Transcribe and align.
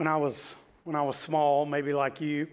when 0.00 0.06
I 0.06 0.16
was 0.16 0.54
when 0.84 0.96
I 0.96 1.02
was 1.02 1.18
small, 1.18 1.66
maybe 1.66 1.92
like 1.92 2.22
you, 2.22 2.46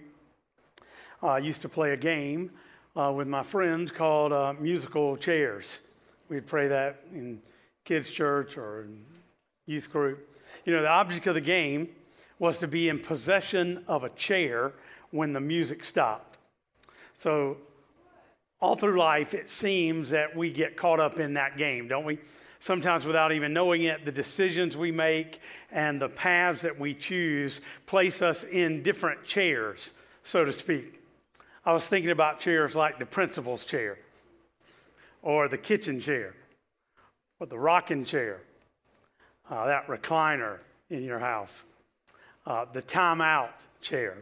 uh, 1.24 1.27
I 1.27 1.38
used 1.38 1.62
to 1.62 1.70
play 1.70 1.94
a 1.94 1.98
game 1.98 2.52
uh, 2.94 3.14
with 3.16 3.30
my 3.30 3.42
friends 3.42 3.90
called 3.90 4.34
uh, 4.34 4.54
musical 4.60 5.16
chairs. 5.16 5.79
We'd 6.28 6.46
play 6.46 6.68
that 6.68 7.05
in 7.13 7.39
kids' 7.86 8.12
church 8.12 8.57
or 8.57 8.89
youth 9.65 9.89
group. 9.89 10.29
You 10.65 10.73
know, 10.73 10.81
the 10.81 10.89
object 10.89 11.25
of 11.28 11.36
the 11.36 11.41
game 11.41 11.88
was 12.38 12.57
to 12.57 12.68
be 12.68 12.89
in 12.89 12.99
possession 12.99 13.82
of 13.88 14.04
a 14.04 14.09
chair 14.09 14.73
when 15.11 15.32
the 15.32 15.39
music 15.39 15.86
stopped. 15.86 16.39
So, 17.18 17.55
all 18.59 18.75
through 18.75 19.00
life, 19.00 19.34
it 19.34 19.48
seems 19.48 20.09
that 20.09 20.36
we 20.36 20.52
get 20.52 20.75
caught 20.75 21.00
up 21.00 21.18
in 21.18 21.36
that 21.36 21.55
game, 21.55 21.88
don't 21.88 22.04
we? 22.04 22.20
Sometimes 22.60 23.05
without 23.05 23.32
even 23.32 23.54
knowing 23.54 23.84
it, 23.84 24.05
the 24.05 24.12
decisions 24.12 24.76
we 24.76 24.92
make 24.92 25.40
and 25.71 26.02
the 26.02 26.10
paths 26.10 26.62
that 26.62 26.80
we 26.80 26.94
choose 26.94 27.62
place 27.86 28.22
us 28.22 28.44
in 28.44 28.84
different 28.84 29.23
chairs, 29.26 29.94
so 30.23 30.45
to 30.45 30.54
speak. 30.54 31.02
I 31.66 31.73
was 31.73 31.86
thinking 31.86 32.12
about 32.12 32.40
chairs 32.40 32.76
like 32.76 32.98
the 33.00 33.05
principal's 33.05 33.66
chair, 33.66 33.98
or 35.22 35.48
the 35.48 35.58
kitchen 35.58 36.00
chair, 36.00 36.34
or 37.40 37.48
the 37.48 37.59
rocking 37.59 38.05
chair, 38.05 38.41
uh, 39.50 39.66
that 39.66 39.88
recliner 39.88 40.59
in 40.89 41.03
your 41.03 41.20
house, 41.20 41.64
uh, 42.45 42.66
the 42.72 42.81
timeout 42.81 43.50
chair, 43.81 44.17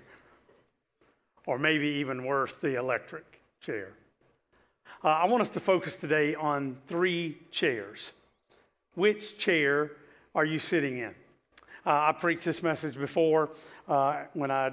or 1.46 1.60
maybe 1.60 1.88
even 1.88 2.26
worse, 2.26 2.56
the 2.56 2.76
electric 2.76 3.42
chair. 3.62 3.90
Uh, 5.04 5.10
I 5.10 5.26
want 5.28 5.42
us 5.42 5.50
to 5.50 5.60
focus 5.60 5.98
today 5.98 6.34
on 6.34 6.78
three 6.88 7.38
chairs. 7.52 8.14
Which 8.96 9.38
chair 9.38 9.92
are 10.34 10.46
you 10.46 10.58
sitting 10.58 10.98
in? 10.98 11.14
Uh, 11.86 12.10
I 12.10 12.16
preached 12.18 12.46
this 12.46 12.64
message 12.64 12.98
before 12.98 13.52
uh, 13.88 14.24
when 14.34 14.52
I 14.52 14.72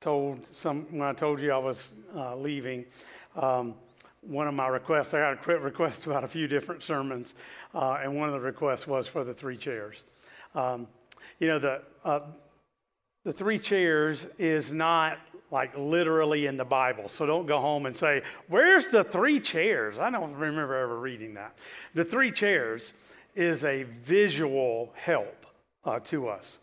told 0.00 0.44
some 0.46 0.86
when 0.90 1.08
I 1.08 1.12
told 1.12 1.40
you 1.40 1.52
I 1.52 1.58
was 1.58 1.88
uh, 2.14 2.36
leaving. 2.36 2.84
Um, 3.36 3.76
one 4.20 4.48
of 4.48 4.54
my 4.54 4.68
requests, 4.68 5.14
I 5.14 5.20
got 5.20 5.48
a 5.48 5.58
request 5.58 6.06
about 6.06 6.24
a 6.24 6.28
few 6.28 6.46
different 6.46 6.82
sermons, 6.82 7.34
uh, 7.74 7.98
and 8.02 8.16
one 8.16 8.28
of 8.28 8.34
the 8.34 8.40
requests 8.40 8.86
was 8.86 9.06
for 9.06 9.24
the 9.24 9.34
three 9.34 9.56
chairs. 9.56 10.02
Um, 10.54 10.88
you 11.38 11.48
know, 11.48 11.58
the, 11.58 11.82
uh, 12.04 12.20
the 13.24 13.32
three 13.32 13.58
chairs 13.58 14.26
is 14.38 14.70
not 14.70 15.18
like 15.50 15.76
literally 15.76 16.46
in 16.46 16.56
the 16.56 16.64
Bible. 16.64 17.08
So 17.08 17.26
don't 17.26 17.46
go 17.46 17.60
home 17.60 17.86
and 17.86 17.96
say, 17.96 18.22
Where's 18.48 18.88
the 18.88 19.04
three 19.04 19.40
chairs? 19.40 19.98
I 19.98 20.10
don't 20.10 20.34
remember 20.34 20.74
ever 20.74 20.98
reading 20.98 21.34
that. 21.34 21.56
The 21.94 22.04
three 22.04 22.32
chairs 22.32 22.92
is 23.34 23.64
a 23.64 23.82
visual 23.82 24.92
help 24.94 25.46
uh, 25.84 26.00
to 26.00 26.28
us. 26.28 26.58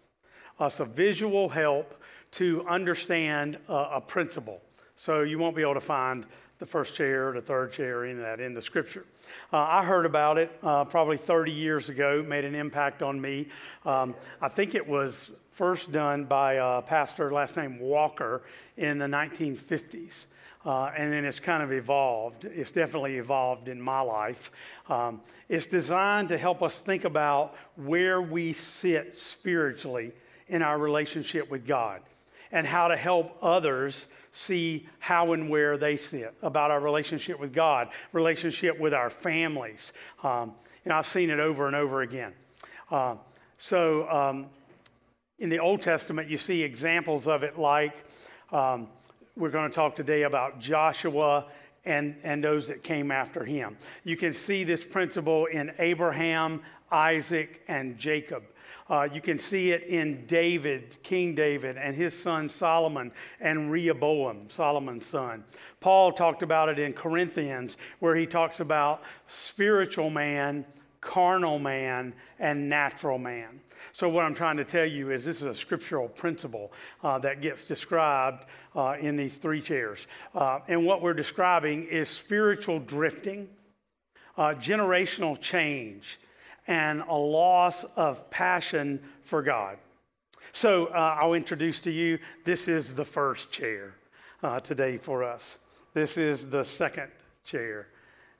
Uh, 0.59 0.65
it's 0.65 0.79
a 0.79 0.85
visual 0.85 1.49
help 1.49 1.95
to 2.31 2.65
understand 2.67 3.57
uh, 3.67 3.89
a 3.93 4.01
principle. 4.01 4.61
So 4.95 5.21
you 5.21 5.39
won't 5.39 5.55
be 5.55 5.61
able 5.63 5.73
to 5.73 5.81
find 5.81 6.25
the 6.59 6.65
first 6.67 6.95
chair, 6.95 7.31
the 7.33 7.41
third 7.41 7.73
chair, 7.73 8.05
any 8.05 8.13
of 8.13 8.19
that 8.19 8.39
in 8.39 8.53
the 8.53 8.61
scripture. 8.61 9.03
Uh, 9.51 9.57
I 9.57 9.83
heard 9.83 10.05
about 10.05 10.37
it 10.37 10.51
uh, 10.61 10.85
probably 10.85 11.17
30 11.17 11.51
years 11.51 11.89
ago, 11.89 12.23
made 12.25 12.45
an 12.45 12.53
impact 12.53 13.01
on 13.01 13.19
me. 13.19 13.47
Um, 13.83 14.13
I 14.39 14.47
think 14.47 14.75
it 14.75 14.87
was 14.87 15.31
first 15.49 15.91
done 15.91 16.25
by 16.25 16.53
a 16.53 16.83
pastor, 16.83 17.31
last 17.31 17.57
name 17.57 17.79
Walker, 17.79 18.43
in 18.77 18.99
the 18.99 19.07
1950s. 19.07 20.25
Uh, 20.63 20.91
and 20.95 21.11
then 21.11 21.25
it's 21.25 21.39
kind 21.39 21.63
of 21.63 21.71
evolved. 21.71 22.45
It's 22.45 22.71
definitely 22.71 23.17
evolved 23.17 23.67
in 23.67 23.81
my 23.81 24.01
life. 24.01 24.51
Um, 24.89 25.21
it's 25.49 25.65
designed 25.65 26.29
to 26.29 26.37
help 26.37 26.61
us 26.61 26.81
think 26.81 27.03
about 27.03 27.55
where 27.75 28.21
we 28.21 28.53
sit 28.53 29.17
spiritually 29.17 30.11
in 30.47 30.61
our 30.61 30.77
relationship 30.77 31.49
with 31.49 31.65
God 31.65 32.01
and 32.51 32.67
how 32.67 32.89
to 32.89 32.95
help 32.95 33.37
others 33.41 34.07
see 34.31 34.87
how 34.99 35.33
and 35.33 35.49
where 35.49 35.77
they 35.77 35.97
sit 35.97 36.33
about 36.41 36.71
our 36.71 36.79
relationship 36.79 37.39
with 37.39 37.53
God, 37.53 37.89
relationship 38.13 38.79
with 38.79 38.93
our 38.93 39.09
families. 39.09 39.93
Um, 40.23 40.53
and 40.85 40.93
I've 40.93 41.07
seen 41.07 41.29
it 41.29 41.39
over 41.39 41.67
and 41.67 41.75
over 41.75 42.01
again. 42.01 42.33
Uh, 42.89 43.15
so 43.57 44.09
um, 44.09 44.47
in 45.39 45.49
the 45.49 45.59
Old 45.59 45.81
Testament, 45.81 46.29
you 46.29 46.37
see 46.37 46.63
examples 46.63 47.27
of 47.27 47.43
it 47.43 47.57
like 47.57 47.93
um, 48.51 48.87
we're 49.35 49.49
going 49.49 49.69
to 49.69 49.75
talk 49.75 49.95
today 49.95 50.23
about 50.23 50.59
Joshua 50.59 51.45
and, 51.85 52.15
and 52.23 52.43
those 52.43 52.67
that 52.67 52.83
came 52.83 53.11
after 53.11 53.43
him. 53.43 53.77
You 54.03 54.17
can 54.17 54.33
see 54.33 54.63
this 54.63 54.83
principle 54.83 55.45
in 55.45 55.73
Abraham, 55.79 56.61
Isaac, 56.91 57.61
and 57.67 57.97
Jacob. 57.97 58.43
Uh, 58.89 59.07
you 59.11 59.21
can 59.21 59.39
see 59.39 59.71
it 59.71 59.83
in 59.83 60.25
David, 60.25 61.01
King 61.01 61.33
David, 61.33 61.77
and 61.77 61.95
his 61.95 62.17
son 62.19 62.49
Solomon, 62.49 63.13
and 63.39 63.71
Rehoboam, 63.71 64.49
Solomon's 64.49 65.05
son. 65.05 65.45
Paul 65.79 66.11
talked 66.11 66.43
about 66.43 66.67
it 66.67 66.77
in 66.77 66.91
Corinthians, 66.91 67.77
where 67.99 68.15
he 68.15 68.25
talks 68.25 68.59
about 68.59 69.01
spiritual 69.27 70.09
man, 70.09 70.65
carnal 70.99 71.57
man, 71.57 72.13
and 72.37 72.67
natural 72.67 73.17
man. 73.17 73.61
So, 73.93 74.07
what 74.09 74.25
I'm 74.25 74.35
trying 74.35 74.57
to 74.57 74.63
tell 74.63 74.85
you 74.85 75.11
is 75.11 75.25
this 75.25 75.37
is 75.37 75.43
a 75.43 75.55
scriptural 75.55 76.07
principle 76.07 76.71
uh, 77.03 77.19
that 77.19 77.41
gets 77.41 77.63
described 77.63 78.45
uh, 78.75 78.95
in 78.99 79.15
these 79.15 79.37
three 79.37 79.61
chairs. 79.61 80.07
Uh, 80.33 80.59
and 80.67 80.85
what 80.85 81.01
we're 81.01 81.13
describing 81.13 81.83
is 81.83 82.07
spiritual 82.09 82.79
drifting, 82.79 83.49
uh, 84.37 84.55
generational 84.55 85.39
change, 85.39 86.19
and 86.67 87.01
a 87.01 87.15
loss 87.15 87.83
of 87.95 88.29
passion 88.29 89.01
for 89.23 89.41
God. 89.41 89.77
So, 90.53 90.87
uh, 90.87 91.17
I'll 91.19 91.33
introduce 91.33 91.81
to 91.81 91.91
you 91.91 92.19
this 92.45 92.67
is 92.67 92.93
the 92.93 93.05
first 93.05 93.51
chair 93.51 93.95
uh, 94.43 94.59
today 94.59 94.97
for 94.97 95.23
us. 95.23 95.57
This 95.93 96.17
is 96.17 96.49
the 96.49 96.63
second 96.63 97.11
chair, 97.43 97.87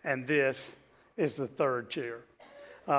and 0.04 0.26
this 0.26 0.78
is 1.18 1.34
the 1.34 1.48
third 1.48 1.90
chair. 1.90 2.20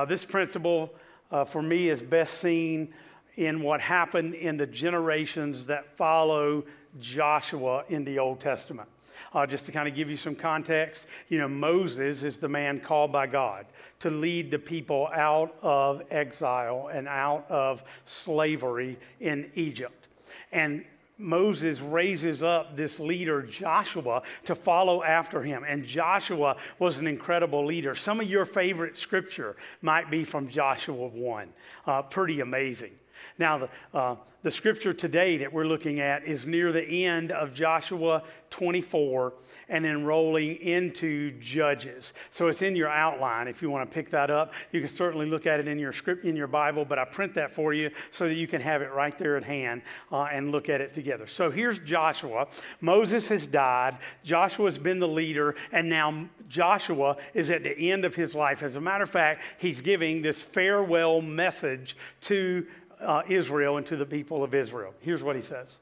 this 0.06 0.24
principle 0.24 0.94
uh, 1.32 1.44
for 1.44 1.62
me 1.62 1.88
is 1.88 2.00
best 2.02 2.38
seen 2.38 2.92
in 3.36 3.62
what 3.62 3.80
happened 3.80 4.34
in 4.34 4.56
the 4.56 4.66
generations 4.66 5.66
that 5.66 5.96
follow 5.96 6.62
Joshua 7.00 7.84
in 7.88 8.04
the 8.04 8.18
Old 8.18 8.38
Testament. 8.38 8.88
Uh, 9.32 9.46
just 9.46 9.64
to 9.64 9.72
kind 9.72 9.88
of 9.88 9.94
give 9.94 10.10
you 10.10 10.16
some 10.16 10.34
context, 10.34 11.06
you 11.28 11.38
know, 11.38 11.48
Moses 11.48 12.22
is 12.22 12.38
the 12.38 12.48
man 12.48 12.80
called 12.80 13.10
by 13.12 13.26
God 13.26 13.66
to 14.00 14.10
lead 14.10 14.50
the 14.50 14.58
people 14.58 15.08
out 15.14 15.56
of 15.62 16.02
exile 16.10 16.90
and 16.92 17.08
out 17.08 17.46
of 17.48 17.82
slavery 18.04 18.98
in 19.20 19.50
Egypt. 19.54 20.08
And 20.50 20.84
Moses 21.22 21.80
raises 21.80 22.42
up 22.42 22.76
this 22.76 22.98
leader, 23.00 23.42
Joshua, 23.42 24.22
to 24.44 24.54
follow 24.54 25.02
after 25.02 25.42
him. 25.42 25.64
And 25.66 25.84
Joshua 25.84 26.56
was 26.78 26.98
an 26.98 27.06
incredible 27.06 27.64
leader. 27.64 27.94
Some 27.94 28.20
of 28.20 28.28
your 28.28 28.44
favorite 28.44 28.98
scripture 28.98 29.56
might 29.80 30.10
be 30.10 30.24
from 30.24 30.48
Joshua 30.48 31.06
1. 31.08 31.48
Uh, 31.86 32.02
pretty 32.02 32.40
amazing. 32.40 32.92
Now, 33.38 33.58
the, 33.58 33.68
uh, 33.94 34.16
the 34.42 34.50
scripture 34.50 34.92
today 34.92 35.36
that 35.38 35.52
we're 35.52 35.66
looking 35.66 36.00
at 36.00 36.24
is 36.24 36.46
near 36.46 36.72
the 36.72 37.04
end 37.04 37.30
of 37.30 37.54
Joshua 37.54 38.24
24 38.50 39.34
and 39.68 39.84
then 39.84 40.04
rolling 40.04 40.56
into 40.56 41.30
Judges. 41.38 42.12
So 42.30 42.48
it's 42.48 42.60
in 42.60 42.74
your 42.74 42.88
outline 42.88 43.46
if 43.46 43.62
you 43.62 43.70
want 43.70 43.88
to 43.88 43.94
pick 43.94 44.10
that 44.10 44.30
up. 44.30 44.52
You 44.72 44.80
can 44.80 44.88
certainly 44.88 45.26
look 45.26 45.46
at 45.46 45.60
it 45.60 45.68
in 45.68 45.78
your 45.78 45.92
script 45.92 46.24
in 46.24 46.34
your 46.34 46.48
Bible, 46.48 46.84
but 46.84 46.98
I 46.98 47.04
print 47.04 47.34
that 47.34 47.52
for 47.52 47.72
you 47.72 47.90
so 48.10 48.26
that 48.26 48.34
you 48.34 48.48
can 48.48 48.60
have 48.60 48.82
it 48.82 48.92
right 48.92 49.16
there 49.16 49.36
at 49.36 49.44
hand 49.44 49.82
uh, 50.10 50.24
and 50.24 50.50
look 50.50 50.68
at 50.68 50.80
it 50.80 50.92
together. 50.92 51.28
So 51.28 51.50
here's 51.50 51.78
Joshua. 51.78 52.48
Moses 52.80 53.28
has 53.28 53.46
died. 53.46 53.98
Joshua's 54.24 54.76
been 54.76 54.98
the 54.98 55.08
leader, 55.08 55.54
and 55.70 55.88
now 55.88 56.28
Joshua 56.48 57.16
is 57.32 57.52
at 57.52 57.62
the 57.62 57.92
end 57.92 58.04
of 58.04 58.16
his 58.16 58.34
life. 58.34 58.64
As 58.64 58.74
a 58.74 58.80
matter 58.80 59.04
of 59.04 59.10
fact, 59.10 59.44
he's 59.58 59.80
giving 59.80 60.20
this 60.20 60.42
farewell 60.42 61.22
message 61.22 61.96
to 62.22 62.66
uh, 63.02 63.22
Israel 63.28 63.76
and 63.76 63.86
to 63.86 63.96
the 63.96 64.06
people 64.06 64.42
of 64.42 64.54
Israel. 64.54 64.94
Here's 65.00 65.22
what 65.22 65.36
he 65.36 65.42
says 65.42 65.76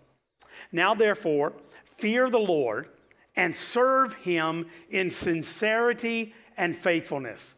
Now, 0.73 0.95
therefore, 0.95 1.53
fear 1.85 2.31
the 2.31 2.39
Lord 2.39 2.89
and 3.37 3.55
serve 3.55 4.15
him 4.15 4.67
in 4.91 5.11
sincerity 5.11 6.35
and 6.57 6.77
faithfulness. 6.77 7.55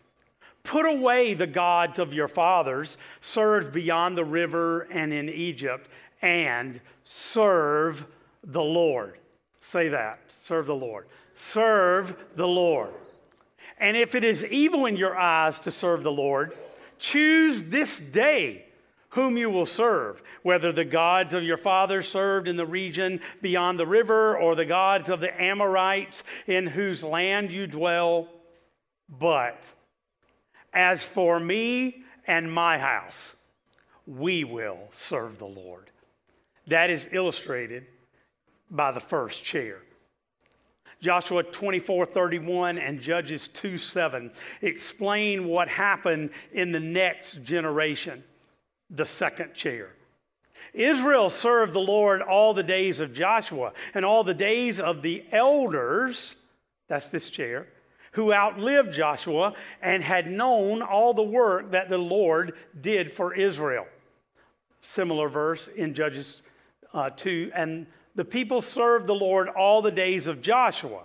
Put 0.64 0.86
away 0.86 1.34
the 1.34 1.46
gods 1.46 1.98
of 1.98 2.14
your 2.14 2.28
fathers, 2.28 2.96
served 3.20 3.72
beyond 3.72 4.16
the 4.16 4.24
river 4.24 4.82
and 4.92 5.12
in 5.12 5.28
Egypt, 5.28 5.88
and 6.20 6.80
serve 7.02 8.06
the 8.44 8.62
Lord. 8.62 9.18
Say 9.60 9.88
that. 9.88 10.20
Serve 10.28 10.66
the 10.66 10.74
Lord. 10.74 11.06
Serve 11.34 12.16
the 12.36 12.46
Lord. 12.46 12.90
And 13.78 13.96
if 13.96 14.14
it 14.14 14.22
is 14.22 14.44
evil 14.44 14.86
in 14.86 14.96
your 14.96 15.18
eyes 15.18 15.58
to 15.60 15.72
serve 15.72 16.04
the 16.04 16.12
Lord, 16.12 16.52
choose 16.98 17.64
this 17.64 17.98
day 17.98 18.66
whom 19.12 19.36
you 19.36 19.50
will 19.50 19.66
serve, 19.66 20.22
whether 20.42 20.72
the 20.72 20.84
gods 20.84 21.34
of 21.34 21.42
your 21.42 21.56
fathers 21.56 22.08
served 22.08 22.48
in 22.48 22.56
the 22.56 22.66
region 22.66 23.20
beyond 23.40 23.78
the 23.78 23.86
river 23.86 24.36
or 24.36 24.54
the 24.54 24.64
gods 24.64 25.10
of 25.10 25.20
the 25.20 25.42
Amorites 25.42 26.24
in 26.46 26.66
whose 26.66 27.04
land 27.04 27.52
you 27.52 27.66
dwell. 27.66 28.28
But 29.08 29.70
as 30.72 31.04
for 31.04 31.38
me 31.38 32.04
and 32.26 32.52
my 32.52 32.78
house, 32.78 33.36
we 34.06 34.44
will 34.44 34.78
serve 34.92 35.38
the 35.38 35.46
Lord. 35.46 35.90
That 36.66 36.90
is 36.90 37.08
illustrated 37.12 37.86
by 38.70 38.92
the 38.92 39.00
first 39.00 39.44
chair. 39.44 39.78
Joshua 41.02 41.42
24 41.42 42.06
31 42.06 42.78
and 42.78 43.00
Judges 43.00 43.48
2 43.48 43.76
7 43.76 44.30
explain 44.62 45.48
what 45.48 45.68
happened 45.68 46.30
in 46.52 46.70
the 46.70 46.80
next 46.80 47.42
generation, 47.42 48.22
the 48.92 49.06
second 49.06 49.54
chair. 49.54 49.90
Israel 50.72 51.30
served 51.30 51.72
the 51.72 51.80
Lord 51.80 52.22
all 52.22 52.54
the 52.54 52.62
days 52.62 53.00
of 53.00 53.12
Joshua 53.12 53.72
and 53.94 54.04
all 54.04 54.22
the 54.22 54.34
days 54.34 54.80
of 54.80 55.02
the 55.02 55.24
elders, 55.32 56.36
that's 56.88 57.10
this 57.10 57.30
chair, 57.30 57.66
who 58.12 58.32
outlived 58.32 58.92
Joshua 58.92 59.54
and 59.80 60.02
had 60.02 60.30
known 60.30 60.82
all 60.82 61.14
the 61.14 61.22
work 61.22 61.72
that 61.72 61.88
the 61.88 61.98
Lord 61.98 62.54
did 62.78 63.12
for 63.12 63.34
Israel. 63.34 63.86
Similar 64.80 65.28
verse 65.28 65.68
in 65.68 65.94
Judges 65.94 66.42
uh, 66.92 67.10
2 67.10 67.52
and 67.54 67.86
the 68.14 68.24
people 68.24 68.60
served 68.60 69.06
the 69.06 69.14
Lord 69.14 69.48
all 69.48 69.80
the 69.80 69.90
days 69.90 70.26
of 70.26 70.42
Joshua 70.42 71.04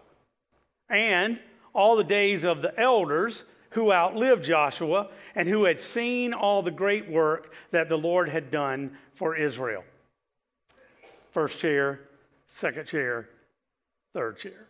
and 0.90 1.40
all 1.74 1.96
the 1.96 2.04
days 2.04 2.44
of 2.44 2.62
the 2.62 2.78
elders 2.80 3.46
who 3.78 3.94
outlived 3.94 4.44
Joshua 4.44 5.08
and 5.36 5.48
who 5.48 5.66
had 5.66 5.80
seen 5.80 6.34
all 6.34 6.64
the 6.64 6.72
great 6.72 7.08
work 7.08 7.54
that 7.70 7.88
the 7.88 7.96
Lord 7.96 8.28
had 8.28 8.50
done 8.50 8.98
for 9.14 9.36
Israel. 9.36 9.84
First 11.30 11.60
chair, 11.60 12.00
second 12.48 12.88
chair, 12.88 13.30
third 14.14 14.40
chair. 14.40 14.66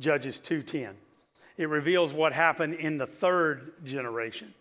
Judges 0.00 0.40
2:10. 0.40 0.96
It 1.58 1.68
reveals 1.68 2.14
what 2.14 2.32
happened 2.32 2.72
in 2.72 2.96
the 2.96 3.06
third 3.06 3.84
generation. 3.84 4.54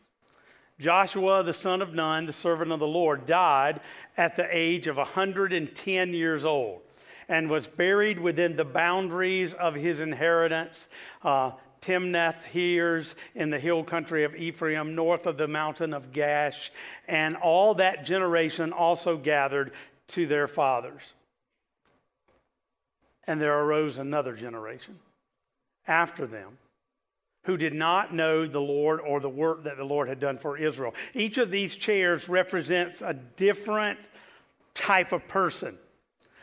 Joshua, 0.78 1.42
the 1.42 1.54
son 1.54 1.82
of 1.82 1.94
Nun, 1.94 2.26
the 2.26 2.34
servant 2.34 2.74
of 2.74 2.80
the 2.80 2.88
Lord, 2.88 3.26
died 3.26 3.80
at 4.18 4.36
the 4.36 4.50
age 4.52 4.88
of 4.88 4.98
110 4.98 6.14
years 6.14 6.44
old 6.44 6.82
and 7.30 7.50
was 7.50 7.68
buried 7.68 8.20
within 8.20 8.58
the 8.58 8.66
boundaries 8.66 9.54
of 9.54 9.76
his 9.76 10.02
inheritance. 10.02 10.90
Uh, 11.24 11.52
Timnath 11.82 12.44
Heres 12.44 13.16
in 13.34 13.50
the 13.50 13.60
hill 13.60 13.84
country 13.84 14.24
of 14.24 14.36
Ephraim, 14.36 14.94
north 14.94 15.26
of 15.26 15.38
the 15.38 15.48
mountain 15.48 15.94
of 15.94 16.12
Gaash, 16.12 16.70
and 17.08 17.36
all 17.36 17.74
that 17.76 18.06
generation 18.06 18.72
also 18.72 19.18
gathered 19.18 19.72
to 20.10 20.28
their 20.28 20.48
fathers. 20.48 21.02
And 23.26 23.42
there 23.42 23.58
arose 23.58 23.98
another 23.98 24.36
generation 24.36 25.00
after 25.88 26.28
them 26.28 26.58
who 27.46 27.58
did 27.58 27.74
not 27.74 28.14
know 28.14 28.46
the 28.46 28.62
Lord 28.62 29.02
or 29.02 29.20
the 29.20 29.30
work 29.30 29.64
that 29.64 29.78
the 29.78 29.84
Lord 29.84 30.08
had 30.08 30.20
done 30.20 30.38
for 30.38 30.58
Israel. 30.58 30.94
Each 31.14 31.38
of 31.38 31.50
these 31.50 31.76
chairs 31.76 32.30
represents 32.30 33.02
a 33.02 33.14
different 33.14 34.00
type 34.76 35.12
of 35.12 35.28
person 35.28 35.78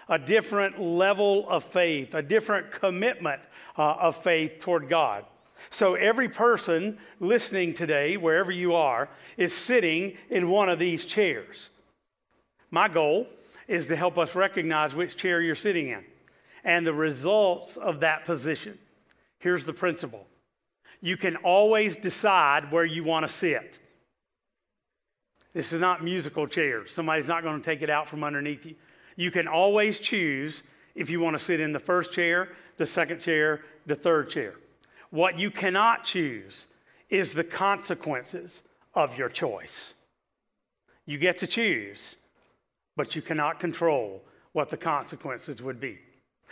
a 0.08 0.18
different 0.18 0.80
level 0.80 1.48
of 1.48 1.64
faith, 1.64 2.14
a 2.14 2.22
different 2.22 2.70
commitment 2.70 3.40
uh, 3.76 3.96
of 4.00 4.16
faith 4.16 4.58
toward 4.60 4.88
God. 4.88 5.24
So 5.70 5.94
every 5.94 6.28
person 6.28 6.98
listening 7.20 7.74
today, 7.74 8.16
wherever 8.16 8.50
you 8.50 8.74
are, 8.74 9.08
is 9.36 9.52
sitting 9.52 10.16
in 10.30 10.48
one 10.48 10.68
of 10.68 10.78
these 10.78 11.04
chairs. 11.04 11.70
My 12.70 12.88
goal 12.88 13.26
is 13.66 13.86
to 13.86 13.96
help 13.96 14.18
us 14.18 14.34
recognize 14.34 14.94
which 14.94 15.16
chair 15.16 15.40
you're 15.42 15.54
sitting 15.54 15.88
in 15.88 16.04
and 16.64 16.86
the 16.86 16.92
results 16.92 17.76
of 17.76 18.00
that 18.00 18.24
position. 18.24 18.78
Here's 19.38 19.64
the 19.64 19.72
principle 19.72 20.26
you 21.00 21.16
can 21.16 21.36
always 21.36 21.96
decide 21.96 22.72
where 22.72 22.84
you 22.84 23.04
want 23.04 23.26
to 23.26 23.32
sit. 23.32 23.78
This 25.52 25.72
is 25.72 25.80
not 25.80 26.02
musical 26.02 26.46
chairs. 26.46 26.90
Somebody's 26.90 27.28
not 27.28 27.42
going 27.42 27.60
to 27.60 27.64
take 27.64 27.82
it 27.82 27.90
out 27.90 28.08
from 28.08 28.24
underneath 28.24 28.66
you. 28.66 28.74
You 29.18 29.32
can 29.32 29.48
always 29.48 29.98
choose 29.98 30.62
if 30.94 31.10
you 31.10 31.18
want 31.18 31.36
to 31.36 31.44
sit 31.44 31.58
in 31.58 31.72
the 31.72 31.80
first 31.80 32.12
chair, 32.12 32.50
the 32.76 32.86
second 32.86 33.20
chair, 33.20 33.62
the 33.84 33.96
third 33.96 34.30
chair. 34.30 34.54
What 35.10 35.40
you 35.40 35.50
cannot 35.50 36.04
choose 36.04 36.66
is 37.10 37.34
the 37.34 37.42
consequences 37.42 38.62
of 38.94 39.18
your 39.18 39.28
choice. 39.28 39.94
You 41.04 41.18
get 41.18 41.36
to 41.38 41.48
choose, 41.48 42.14
but 42.94 43.16
you 43.16 43.20
cannot 43.20 43.58
control 43.58 44.22
what 44.52 44.68
the 44.68 44.76
consequences 44.76 45.60
would 45.62 45.80
be. 45.80 45.98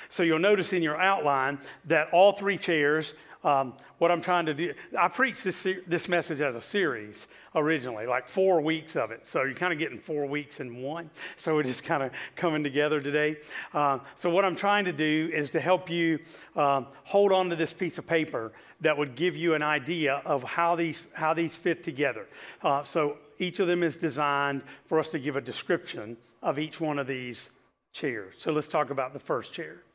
So 0.08 0.24
you'll 0.24 0.40
notice 0.40 0.72
in 0.72 0.82
your 0.82 1.00
outline 1.00 1.60
that 1.84 2.08
all 2.12 2.32
three 2.32 2.58
chairs 2.58 3.14
um, 3.44 3.74
what 3.98 4.10
I'm 4.10 4.20
trying 4.20 4.46
to 4.46 4.54
do, 4.54 4.74
I 4.98 5.08
preached 5.08 5.44
this, 5.44 5.66
this 5.86 6.08
message 6.08 6.40
as 6.40 6.56
a 6.56 6.62
series 6.62 7.28
originally, 7.54 8.06
like 8.06 8.28
four 8.28 8.60
weeks 8.60 8.96
of 8.96 9.10
it. 9.10 9.26
So 9.26 9.42
you're 9.42 9.54
kind 9.54 9.72
of 9.72 9.78
getting 9.78 9.98
four 9.98 10.26
weeks 10.26 10.60
in 10.60 10.82
one. 10.82 11.10
So 11.36 11.54
we're 11.54 11.62
just 11.62 11.84
kind 11.84 12.02
of 12.02 12.12
coming 12.34 12.62
together 12.62 13.00
today. 13.00 13.36
Uh, 13.72 14.00
so, 14.14 14.30
what 14.30 14.44
I'm 14.44 14.56
trying 14.56 14.84
to 14.86 14.92
do 14.92 15.30
is 15.32 15.50
to 15.50 15.60
help 15.60 15.88
you 15.88 16.18
um, 16.54 16.88
hold 17.04 17.32
on 17.32 17.50
to 17.50 17.56
this 17.56 17.72
piece 17.72 17.98
of 17.98 18.06
paper 18.06 18.52
that 18.80 18.96
would 18.96 19.14
give 19.14 19.36
you 19.36 19.54
an 19.54 19.62
idea 19.62 20.22
of 20.24 20.42
how 20.42 20.76
these, 20.76 21.08
how 21.14 21.32
these 21.32 21.56
fit 21.56 21.82
together. 21.82 22.26
Uh, 22.62 22.82
so, 22.82 23.18
each 23.38 23.60
of 23.60 23.66
them 23.66 23.82
is 23.82 23.96
designed 23.96 24.62
for 24.86 24.98
us 24.98 25.10
to 25.10 25.18
give 25.18 25.36
a 25.36 25.40
description 25.40 26.16
of 26.42 26.58
each 26.58 26.80
one 26.80 26.98
of 26.98 27.06
these 27.06 27.50
chairs. 27.92 28.34
So, 28.38 28.52
let's 28.52 28.68
talk 28.68 28.90
about 28.90 29.12
the 29.12 29.20
first 29.20 29.52
chair. 29.52 29.85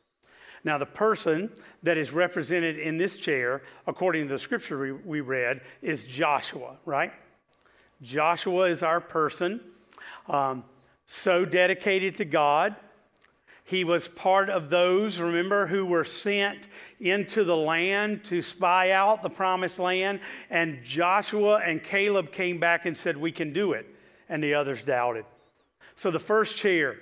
Now, 0.64 0.78
the 0.78 0.86
person 0.86 1.50
that 1.82 1.96
is 1.96 2.12
represented 2.12 2.78
in 2.78 2.96
this 2.96 3.16
chair, 3.16 3.62
according 3.86 4.28
to 4.28 4.34
the 4.34 4.38
scripture 4.38 4.96
we, 5.04 5.20
read, 5.20 5.60
is 5.80 6.04
Joshua, 6.04 6.76
right? 6.84 7.12
Joshua 8.00 8.68
is 8.68 8.82
our 8.82 9.00
person, 9.00 9.60
um, 10.28 10.64
so 11.04 11.44
dedicated 11.44 12.16
to 12.18 12.24
God. 12.24 12.76
He 13.64 13.84
was 13.84 14.08
part 14.08 14.50
of 14.50 14.70
those, 14.70 15.20
remember, 15.20 15.66
who 15.66 15.86
were 15.86 16.04
sent 16.04 16.68
into 17.00 17.44
the 17.44 17.56
land 17.56 18.24
to 18.24 18.42
spy 18.42 18.90
out 18.90 19.22
the 19.22 19.30
promised 19.30 19.78
land. 19.78 20.20
And 20.50 20.82
Joshua 20.84 21.60
and 21.64 21.82
Caleb 21.82 22.32
came 22.32 22.58
back 22.58 22.86
and 22.86 22.96
said, 22.96 23.16
We 23.16 23.30
can 23.30 23.52
do 23.52 23.72
it. 23.72 23.86
And 24.28 24.42
the 24.42 24.54
others 24.54 24.82
doubted. 24.82 25.26
So 25.94 26.10
the 26.10 26.18
first 26.18 26.56
chair, 26.56 26.96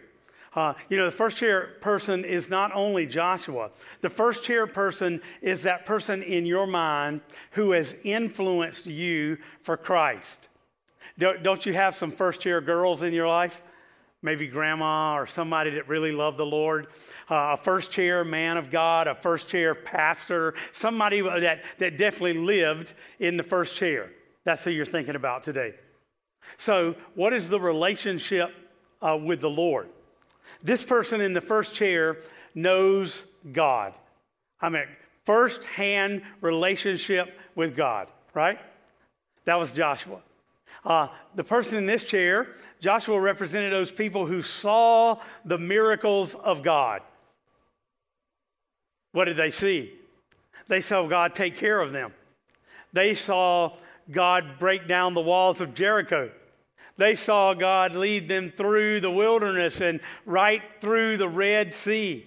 uh, 0.55 0.75
you 0.89 0.97
know, 0.97 1.05
the 1.05 1.13
first 1.13 1.39
chair 1.39 1.77
person 1.81 2.25
is 2.25 2.51
not 2.51 2.73
only 2.75 3.07
Joshua, 3.07 3.71
the 4.01 4.11
first 4.11 4.43
chair 4.43 4.67
person 4.67 5.21
is 5.41 5.63
that 5.63 5.87
person 5.87 6.23
in 6.23 6.45
your 6.45 6.67
mind 6.67 7.21
who 7.53 7.71
has 7.73 7.97
influenced 8.03 8.87
you 8.87 9.39
for 9.63 9.77
Christ. 9.77 10.49
Don't, 11.19 11.43
don't 11.43 11.65
you 11.67 11.75
have 11.75 11.95
some 11.95 12.11
first 12.11 12.41
chair 12.41 12.61
girls 12.61 13.03
in 13.03 13.13
your 13.13 13.29
life? 13.29 13.63
Maybe 14.23 14.49
grandma 14.49 15.17
or 15.17 15.27
somebody 15.27 15.71
that 15.71 15.89
really 15.89 16.13
loved 16.13 16.37
the 16.37 16.45
Lord, 16.45 16.89
uh, 17.31 17.53
a 17.53 17.57
first 17.57 17.91
chair 17.93 18.25
man 18.25 18.59
of 18.59 18.71
God, 18.71 19.07
a 19.07 19.15
first 19.15 19.49
chair 19.49 19.75
pastor, 19.75 20.55
somebody 20.73 21.23
that, 21.23 21.65
that 21.79 21.97
definitely 21.97 22.35
lived 22.35 22.93
in 23.19 23.37
the 23.37 23.43
first 23.43 23.77
chair. 23.77 24.11
That's 24.45 24.65
who 24.65 24.71
you're 24.71 24.85
thinking 24.85 25.15
about 25.15 25.43
today. 25.43 25.75
So, 26.59 26.97
what 27.15 27.33
is 27.33 27.49
the 27.49 27.61
relationship 27.61 28.53
uh, 29.01 29.17
with 29.17 29.41
the 29.41 29.51
Lord? 29.51 29.91
This 30.63 30.83
person 30.83 31.21
in 31.21 31.33
the 31.33 31.41
first 31.41 31.75
chair 31.75 32.19
knows 32.55 33.25
God. 33.53 33.95
I 34.61 34.69
mean, 34.69 34.85
first 35.25 35.65
hand 35.65 36.23
relationship 36.41 37.39
with 37.55 37.77
God, 37.77 38.11
right? 38.35 38.59
That 39.45 39.59
was 39.59 39.73
Joshua. 39.73 40.21
Uh, 40.85 41.09
the 41.35 41.45
person 41.45 41.79
in 41.79 41.87
this 41.87 42.05
chair, 42.05 42.49
Joshua 42.81 43.21
represented 43.21 43.73
those 43.73 43.93
people 43.93 44.27
who 44.27 44.43
saw 44.43 45.21
the 45.45 45.59
miracles 45.59 46.35
of 46.35 46.63
God. 46.63 47.03
What 49.13 49.27
did 49.27 49.37
they 49.37 49.51
see? 49.51 49.93
They 50.69 50.81
saw 50.81 51.07
God 51.07 51.35
take 51.35 51.57
care 51.57 51.81
of 51.81 51.93
them. 51.93 52.13
They 52.93 53.15
saw 53.15 53.77
God 54.11 54.59
break 54.59 54.89
down 54.89 55.15
the 55.15 55.21
walls 55.21 55.61
of 55.61 55.75
Jericho. 55.75 56.31
They 57.01 57.15
saw 57.15 57.55
God 57.55 57.95
lead 57.95 58.29
them 58.29 58.51
through 58.51 59.01
the 59.01 59.11
wilderness 59.11 59.81
and 59.81 60.01
right 60.27 60.63
through 60.83 61.17
the 61.17 61.31
Red 61.31 61.73
Sea. 61.73 62.27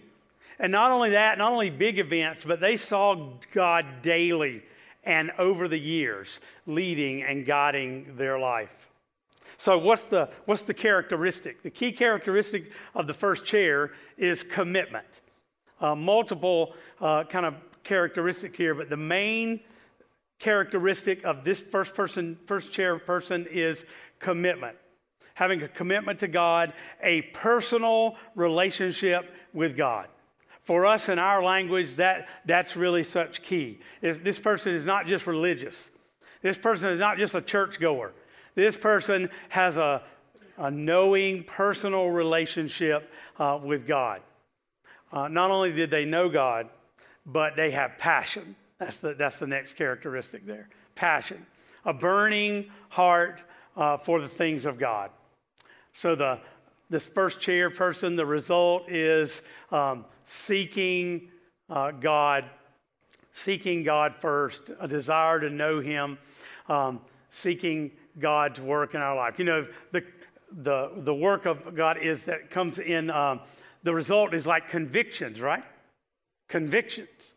And 0.57 0.71
not 0.71 0.89
only 0.89 1.11
that, 1.11 1.37
not 1.37 1.51
only 1.51 1.69
big 1.69 1.99
events, 1.99 2.43
but 2.43 2.59
they 2.59 2.75
saw 2.75 3.33
God 3.51 4.01
daily 4.01 4.63
and 5.03 5.29
over 5.37 5.67
the 5.67 5.77
years 5.77 6.39
leading 6.65 7.21
and 7.21 7.45
guiding 7.45 8.15
their 8.17 8.39
life. 8.39 8.89
So, 9.57 9.77
what's 9.77 10.05
the, 10.05 10.27
what's 10.45 10.63
the 10.63 10.73
characteristic? 10.73 11.61
The 11.61 11.69
key 11.69 11.91
characteristic 11.91 12.71
of 12.95 13.05
the 13.05 13.13
first 13.13 13.45
chair 13.45 13.91
is 14.17 14.41
commitment. 14.41 15.21
Uh, 15.81 15.93
multiple 15.93 16.73
uh, 16.99 17.25
kind 17.25 17.45
of 17.45 17.53
characteristics 17.83 18.57
here, 18.57 18.73
but 18.73 18.89
the 18.89 18.97
main 18.97 19.59
characteristic 20.43 21.23
of 21.23 21.45
this 21.45 21.61
first 21.61 21.95
person, 21.95 22.37
first 22.45 22.71
chair 22.73 22.99
person 22.99 23.47
is 23.49 23.85
commitment. 24.19 24.77
Having 25.35 25.63
a 25.63 25.67
commitment 25.69 26.19
to 26.19 26.27
God, 26.27 26.73
a 27.01 27.21
personal 27.33 28.17
relationship 28.35 29.33
with 29.53 29.77
God. 29.77 30.07
For 30.63 30.85
us 30.85 31.07
in 31.07 31.17
our 31.17 31.41
language, 31.41 31.95
that, 31.95 32.27
that's 32.45 32.75
really 32.75 33.05
such 33.05 33.41
key. 33.41 33.79
Is 34.01 34.19
this 34.19 34.37
person 34.37 34.73
is 34.73 34.85
not 34.85 35.07
just 35.07 35.27
religious. 35.27 35.89
This 36.41 36.57
person 36.57 36.89
is 36.91 36.99
not 36.99 37.17
just 37.17 37.35
a 37.35 37.41
churchgoer. 37.41 38.11
This 38.53 38.75
person 38.75 39.29
has 39.49 39.77
a 39.77 40.03
a 40.57 40.69
knowing 40.69 41.43
personal 41.43 42.09
relationship 42.09 43.11
uh, 43.39 43.59
with 43.63 43.87
God. 43.87 44.21
Uh, 45.11 45.27
not 45.27 45.51
only 45.51 45.71
did 45.73 45.89
they 45.89 46.05
know 46.05 46.29
God, 46.29 46.69
but 47.25 47.55
they 47.55 47.71
have 47.71 47.97
passion. 47.97 48.55
That's 48.85 48.97
the, 48.97 49.13
that's 49.13 49.39
the 49.39 49.47
next 49.47 49.73
characteristic 49.73 50.45
there 50.45 50.69
passion. 50.95 51.45
A 51.85 51.93
burning 51.93 52.69
heart 52.89 53.43
uh, 53.75 53.97
for 53.97 54.21
the 54.21 54.27
things 54.27 54.65
of 54.65 54.77
God. 54.77 55.09
So, 55.91 56.15
the, 56.15 56.39
this 56.89 57.05
first 57.05 57.39
chair 57.39 57.69
person, 57.69 58.15
the 58.15 58.25
result 58.25 58.89
is 58.89 59.41
um, 59.71 60.05
seeking 60.23 61.29
uh, 61.69 61.91
God, 61.91 62.45
seeking 63.31 63.83
God 63.83 64.15
first, 64.19 64.69
a 64.79 64.87
desire 64.87 65.39
to 65.39 65.49
know 65.49 65.79
Him, 65.79 66.17
um, 66.69 67.01
seeking 67.29 67.91
God 68.19 68.55
to 68.55 68.63
work 68.63 68.95
in 68.95 69.01
our 69.01 69.15
life. 69.15 69.39
You 69.39 69.45
know, 69.45 69.67
the, 69.91 70.03
the, 70.51 70.91
the 70.97 71.15
work 71.15 71.45
of 71.45 71.73
God 71.73 71.97
is 71.97 72.25
that 72.25 72.51
comes 72.51 72.79
in, 72.79 73.09
um, 73.09 73.39
the 73.81 73.93
result 73.93 74.33
is 74.33 74.45
like 74.45 74.69
convictions, 74.69 75.41
right? 75.41 75.63
Convictions. 76.47 77.33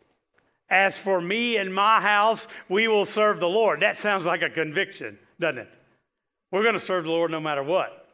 As 0.69 0.97
for 0.97 1.21
me 1.21 1.57
and 1.57 1.73
my 1.73 2.01
house, 2.01 2.47
we 2.67 2.87
will 2.87 3.05
serve 3.05 3.39
the 3.39 3.47
Lord. 3.47 3.81
That 3.81 3.97
sounds 3.97 4.25
like 4.25 4.41
a 4.41 4.49
conviction, 4.49 5.17
doesn't 5.39 5.59
it? 5.59 5.69
We're 6.51 6.63
going 6.63 6.73
to 6.73 6.79
serve 6.79 7.05
the 7.05 7.11
Lord 7.11 7.31
no 7.31 7.39
matter 7.39 7.63
what. 7.63 8.07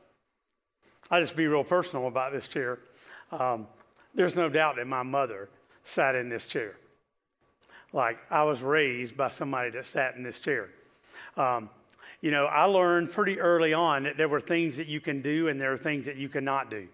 I'll 1.09 1.21
just 1.21 1.35
be 1.35 1.47
real 1.47 1.63
personal 1.63 2.07
about 2.07 2.31
this 2.31 2.47
chair. 2.47 2.79
Um, 3.31 3.67
there's 4.15 4.35
no 4.35 4.49
doubt 4.49 4.75
that 4.77 4.87
my 4.87 5.03
mother 5.03 5.49
sat 5.83 6.15
in 6.15 6.29
this 6.29 6.47
chair. 6.47 6.75
Like 7.91 8.17
I 8.29 8.43
was 8.43 8.61
raised 8.61 9.17
by 9.17 9.29
somebody 9.29 9.69
that 9.71 9.85
sat 9.85 10.15
in 10.15 10.23
this 10.23 10.39
chair. 10.39 10.69
Um, 11.37 11.69
you 12.21 12.31
know, 12.31 12.45
I 12.45 12.65
learned 12.65 13.11
pretty 13.11 13.39
early 13.39 13.73
on 13.73 14.03
that 14.03 14.17
there 14.17 14.29
were 14.29 14.39
things 14.39 14.77
that 14.77 14.87
you 14.87 15.01
can 15.01 15.21
do 15.21 15.49
and 15.49 15.59
there 15.59 15.73
are 15.73 15.77
things 15.77 16.05
that 16.05 16.15
you 16.15 16.29
cannot 16.29 16.71
do 16.71 16.87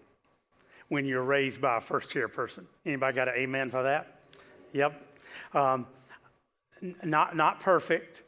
when 0.87 1.05
you're 1.05 1.23
raised 1.23 1.61
by 1.61 1.77
a 1.77 1.81
first 1.81 2.09
chair 2.09 2.27
person. 2.27 2.67
Anybody 2.85 3.15
got 3.15 3.27
an 3.27 3.35
amen 3.37 3.69
for 3.69 3.83
that? 3.83 4.21
Yep. 4.73 5.08
Um, 5.53 5.87
not, 7.03 7.35
not 7.35 7.59
perfect, 7.59 8.23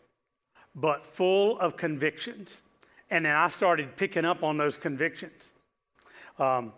but 0.75 1.05
full 1.05 1.59
of 1.59 1.77
convictions. 1.77 2.61
And 3.09 3.25
then 3.25 3.35
I 3.35 3.49
started 3.49 3.97
picking 3.97 4.25
up 4.25 4.43
on 4.43 4.57
those 4.57 4.77
convictions. 4.77 5.53
Um, 6.39 6.73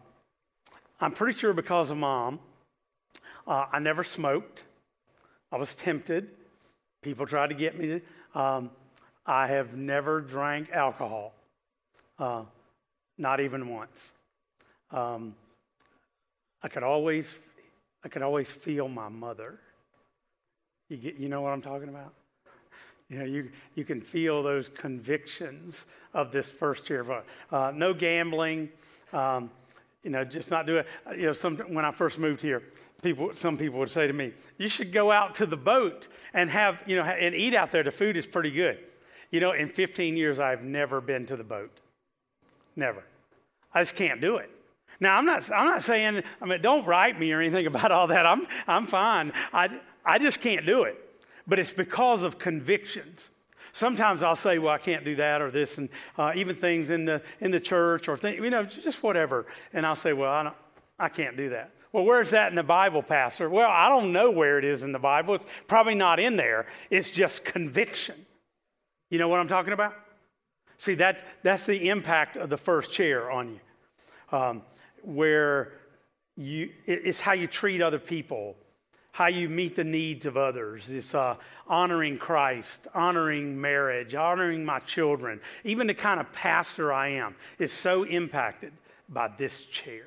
I'm 0.99 1.11
pretty 1.11 1.37
sure 1.37 1.53
because 1.53 1.91
of 1.91 1.97
mom, 1.97 2.39
uh, 3.45 3.65
I 3.71 3.79
never 3.79 4.03
smoked. 4.03 4.63
I 5.51 5.57
was 5.57 5.75
tempted. 5.75 6.29
People 7.01 7.25
tried 7.25 7.47
to 7.47 7.55
get 7.55 7.77
me. 7.77 8.01
Um, 8.33 8.71
I 9.25 9.47
have 9.47 9.77
never 9.77 10.21
drank 10.21 10.71
alcohol, 10.71 11.33
uh, 12.19 12.43
not 13.17 13.39
even 13.39 13.69
once. 13.69 14.11
Um, 14.91 15.35
I 16.61 16.67
could 16.67 16.83
always, 16.83 17.37
I 18.03 18.09
could 18.09 18.21
always 18.21 18.51
feel 18.51 18.87
my 18.87 19.09
mother. 19.09 19.59
You 20.93 20.99
get, 20.99 21.15
you 21.15 21.27
know 21.27 21.41
what 21.41 21.49
I'm 21.49 21.61
talking 21.63 21.89
about? 21.89 22.13
You 23.09 23.17
know, 23.17 23.25
you, 23.25 23.49
you 23.73 23.83
can 23.83 23.99
feel 23.99 24.43
those 24.43 24.67
convictions 24.67 25.87
of 26.13 26.31
this 26.31 26.51
first 26.51 26.87
year 26.87 26.99
of 27.01 27.23
uh, 27.51 27.71
no 27.73 27.95
gambling. 27.95 28.69
Um, 29.11 29.49
you 30.03 30.11
know, 30.11 30.23
just 30.23 30.51
not 30.51 30.67
do 30.67 30.77
it. 30.77 30.87
You 31.17 31.25
know, 31.25 31.33
some, 31.33 31.57
when 31.57 31.83
I 31.83 31.89
first 31.89 32.19
moved 32.19 32.43
here, 32.43 32.61
people, 33.01 33.31
some 33.33 33.57
people 33.57 33.79
would 33.79 33.89
say 33.89 34.05
to 34.05 34.13
me, 34.13 34.33
"You 34.59 34.67
should 34.67 34.91
go 34.91 35.11
out 35.11 35.33
to 35.35 35.47
the 35.47 35.57
boat 35.57 36.09
and 36.31 36.47
have, 36.51 36.83
you 36.85 36.95
know, 36.95 37.01
and 37.01 37.33
eat 37.33 37.55
out 37.55 37.71
there. 37.71 37.81
The 37.81 37.89
food 37.89 38.15
is 38.15 38.27
pretty 38.27 38.51
good." 38.51 38.77
You 39.31 39.39
know, 39.39 39.53
in 39.53 39.69
15 39.69 40.15
years, 40.15 40.39
I've 40.39 40.63
never 40.63 41.01
been 41.01 41.25
to 41.25 41.35
the 41.35 41.43
boat. 41.43 41.71
Never. 42.75 43.03
I 43.73 43.81
just 43.81 43.95
can't 43.95 44.21
do 44.21 44.37
it. 44.37 44.51
Now, 44.99 45.17
I'm 45.17 45.25
not, 45.25 45.51
I'm 45.51 45.65
not 45.65 45.81
saying, 45.81 46.21
I 46.39 46.45
mean, 46.45 46.61
don't 46.61 46.85
write 46.85 47.19
me 47.19 47.31
or 47.31 47.41
anything 47.41 47.65
about 47.73 47.91
all 47.91 48.05
that. 48.07 48.27
I'm, 48.27 48.45
I'm 48.67 48.85
fine. 48.85 49.33
I, 49.51 49.79
I 50.05 50.19
just 50.19 50.41
can't 50.41 50.65
do 50.65 50.83
it. 50.83 50.99
But 51.45 51.59
it's 51.59 51.73
because 51.73 52.23
of 52.23 52.39
convictions. 52.39 53.29
Sometimes 53.73 54.23
I'll 54.23 54.35
say, 54.35 54.59
well, 54.59 54.73
I 54.73 54.77
can't 54.77 55.03
do 55.03 55.15
that 55.15 55.41
or 55.41 55.49
this, 55.49 55.77
and 55.77 55.89
uh, 56.17 56.31
even 56.35 56.55
things 56.55 56.91
in 56.91 57.05
the, 57.05 57.21
in 57.41 57.51
the 57.51 57.59
church 57.59 58.07
or 58.07 58.15
things, 58.15 58.41
you 58.41 58.49
know, 58.49 58.63
just 58.63 59.01
whatever. 59.01 59.45
And 59.73 59.85
I'll 59.85 59.95
say, 59.95 60.13
well, 60.13 60.31
I, 60.31 60.43
don't, 60.43 60.55
I 60.99 61.09
can't 61.09 61.35
do 61.35 61.49
that. 61.49 61.71
Well, 61.91 62.05
where's 62.05 62.31
that 62.31 62.49
in 62.49 62.55
the 62.55 62.63
Bible, 62.63 63.03
Pastor? 63.03 63.49
Well, 63.49 63.69
I 63.69 63.89
don't 63.89 64.11
know 64.11 64.31
where 64.31 64.57
it 64.57 64.65
is 64.65 64.83
in 64.83 64.91
the 64.91 64.99
Bible. 64.99 65.35
It's 65.35 65.45
probably 65.67 65.95
not 65.95 66.19
in 66.19 66.35
there. 66.35 66.65
It's 66.89 67.09
just 67.09 67.45
conviction. 67.45 68.15
You 69.09 69.19
know 69.19 69.27
what 69.27 69.39
I'm 69.39 69.47
talking 69.47 69.73
about? 69.73 69.95
See, 70.77 70.95
that, 70.95 71.23
that's 71.43 71.65
the 71.65 71.89
impact 71.89 72.35
of 72.35 72.49
the 72.49 72.57
first 72.57 72.91
chair 72.91 73.31
on 73.31 73.53
you, 73.53 74.37
um, 74.37 74.61
where 75.03 75.73
you, 76.35 76.71
it's 76.85 77.19
how 77.19 77.33
you 77.33 77.47
treat 77.47 77.81
other 77.81 77.99
people, 77.99 78.55
how 79.13 79.27
you 79.27 79.47
meet 79.47 79.75
the 79.75 79.83
needs 79.83 80.25
of 80.25 80.37
others. 80.37 80.89
It's 80.89 81.13
uh, 81.13 81.35
honoring 81.67 82.17
Christ, 82.17 82.87
honoring 82.95 83.61
marriage, 83.61 84.15
honoring 84.15 84.65
my 84.65 84.79
children. 84.79 85.39
Even 85.63 85.85
the 85.85 85.93
kind 85.93 86.19
of 86.19 86.33
pastor 86.33 86.91
I 86.91 87.09
am 87.09 87.35
is 87.59 87.71
so 87.71 88.03
impacted 88.03 88.73
by 89.07 89.29
this 89.37 89.65
chair. 89.67 90.05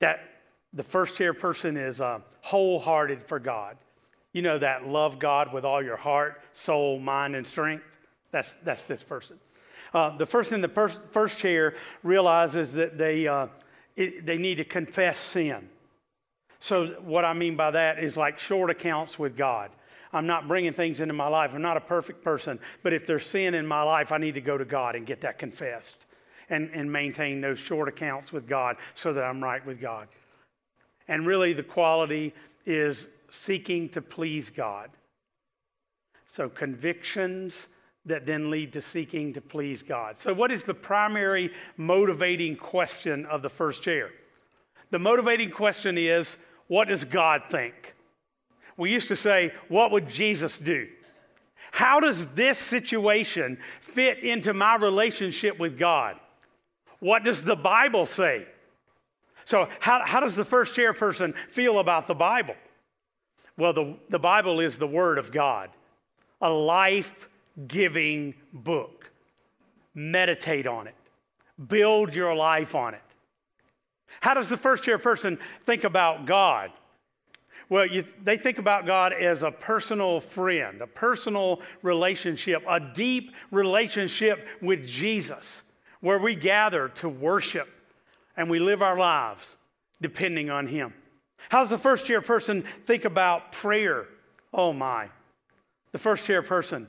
That 0.00 0.28
the 0.72 0.82
first 0.82 1.16
chair 1.16 1.32
person 1.32 1.76
is 1.76 2.00
uh, 2.00 2.18
wholehearted 2.40 3.22
for 3.22 3.38
God. 3.38 3.76
You 4.32 4.42
know 4.42 4.58
that 4.58 4.88
love 4.88 5.20
God 5.20 5.52
with 5.52 5.64
all 5.64 5.80
your 5.80 5.96
heart, 5.96 6.42
soul, 6.52 6.98
mind, 6.98 7.36
and 7.36 7.46
strength? 7.46 7.84
That's, 8.32 8.54
that's 8.64 8.86
this 8.86 9.04
person. 9.04 9.38
Uh, 9.94 10.16
the 10.16 10.26
person 10.26 10.56
in 10.56 10.62
the 10.62 10.68
pers- 10.68 11.00
first 11.12 11.38
chair 11.38 11.74
realizes 12.02 12.72
that 12.72 12.98
they, 12.98 13.28
uh, 13.28 13.46
it, 13.94 14.26
they 14.26 14.36
need 14.36 14.56
to 14.56 14.64
confess 14.64 15.16
sin. 15.16 15.68
So, 16.62 16.86
what 17.00 17.24
I 17.24 17.32
mean 17.32 17.56
by 17.56 17.72
that 17.72 17.98
is 17.98 18.16
like 18.16 18.38
short 18.38 18.70
accounts 18.70 19.18
with 19.18 19.36
God. 19.36 19.72
I'm 20.12 20.28
not 20.28 20.46
bringing 20.46 20.72
things 20.72 21.00
into 21.00 21.12
my 21.12 21.26
life. 21.26 21.54
I'm 21.54 21.60
not 21.60 21.76
a 21.76 21.80
perfect 21.80 22.22
person. 22.22 22.60
But 22.84 22.92
if 22.92 23.04
there's 23.04 23.26
sin 23.26 23.54
in 23.54 23.66
my 23.66 23.82
life, 23.82 24.12
I 24.12 24.18
need 24.18 24.34
to 24.34 24.40
go 24.40 24.56
to 24.56 24.64
God 24.64 24.94
and 24.94 25.04
get 25.04 25.22
that 25.22 25.40
confessed 25.40 26.06
and, 26.50 26.70
and 26.72 26.92
maintain 26.92 27.40
those 27.40 27.58
short 27.58 27.88
accounts 27.88 28.32
with 28.32 28.46
God 28.46 28.76
so 28.94 29.12
that 29.12 29.24
I'm 29.24 29.42
right 29.42 29.66
with 29.66 29.80
God. 29.80 30.06
And 31.08 31.26
really, 31.26 31.52
the 31.52 31.64
quality 31.64 32.32
is 32.64 33.08
seeking 33.32 33.88
to 33.88 34.00
please 34.00 34.48
God. 34.48 34.90
So, 36.28 36.48
convictions 36.48 37.66
that 38.06 38.24
then 38.24 38.50
lead 38.50 38.72
to 38.74 38.80
seeking 38.80 39.32
to 39.32 39.40
please 39.40 39.82
God. 39.82 40.16
So, 40.16 40.32
what 40.32 40.52
is 40.52 40.62
the 40.62 40.74
primary 40.74 41.50
motivating 41.76 42.54
question 42.54 43.26
of 43.26 43.42
the 43.42 43.50
first 43.50 43.82
chair? 43.82 44.10
The 44.92 45.00
motivating 45.00 45.50
question 45.50 45.98
is 45.98 46.36
what 46.72 46.88
does 46.88 47.04
God 47.04 47.42
think? 47.50 47.94
We 48.78 48.90
used 48.90 49.08
to 49.08 49.16
say, 49.16 49.52
what 49.68 49.90
would 49.90 50.08
Jesus 50.08 50.58
do? 50.58 50.88
How 51.70 52.00
does 52.00 52.28
this 52.28 52.56
situation 52.56 53.58
fit 53.82 54.20
into 54.20 54.54
my 54.54 54.76
relationship 54.76 55.58
with 55.58 55.78
God? 55.78 56.16
What 56.98 57.24
does 57.24 57.44
the 57.44 57.56
Bible 57.56 58.06
say? 58.06 58.46
So, 59.44 59.68
how, 59.80 60.00
how 60.06 60.20
does 60.20 60.34
the 60.34 60.46
first 60.46 60.74
chair 60.74 60.94
person 60.94 61.34
feel 61.50 61.78
about 61.78 62.06
the 62.06 62.14
Bible? 62.14 62.56
Well, 63.58 63.74
the, 63.74 63.98
the 64.08 64.18
Bible 64.18 64.58
is 64.58 64.78
the 64.78 64.86
Word 64.86 65.18
of 65.18 65.30
God, 65.30 65.68
a 66.40 66.48
life 66.48 67.28
giving 67.68 68.32
book. 68.50 69.10
Meditate 69.94 70.66
on 70.66 70.86
it, 70.86 70.96
build 71.68 72.14
your 72.14 72.34
life 72.34 72.74
on 72.74 72.94
it. 72.94 73.11
How 74.20 74.34
does 74.34 74.48
the 74.48 74.56
first 74.56 74.84
chair 74.84 74.98
person 74.98 75.38
think 75.64 75.84
about 75.84 76.26
God? 76.26 76.70
Well, 77.68 77.86
you, 77.86 78.04
they 78.22 78.36
think 78.36 78.58
about 78.58 78.86
God 78.86 79.12
as 79.12 79.42
a 79.42 79.50
personal 79.50 80.20
friend, 80.20 80.82
a 80.82 80.86
personal 80.86 81.62
relationship, 81.82 82.62
a 82.68 82.78
deep 82.78 83.32
relationship 83.50 84.46
with 84.60 84.86
Jesus, 84.86 85.62
where 86.00 86.18
we 86.18 86.34
gather 86.34 86.88
to 86.88 87.08
worship 87.08 87.68
and 88.36 88.50
we 88.50 88.58
live 88.58 88.82
our 88.82 88.98
lives 88.98 89.56
depending 90.00 90.50
on 90.50 90.66
Him. 90.66 90.92
How 91.48 91.60
does 91.60 91.70
the 91.70 91.78
first 91.78 92.06
chair 92.06 92.20
person 92.20 92.62
think 92.62 93.04
about 93.04 93.52
prayer? 93.52 94.06
Oh 94.52 94.72
my. 94.72 95.08
The 95.92 95.98
first 95.98 96.26
chair 96.26 96.42
person 96.42 96.88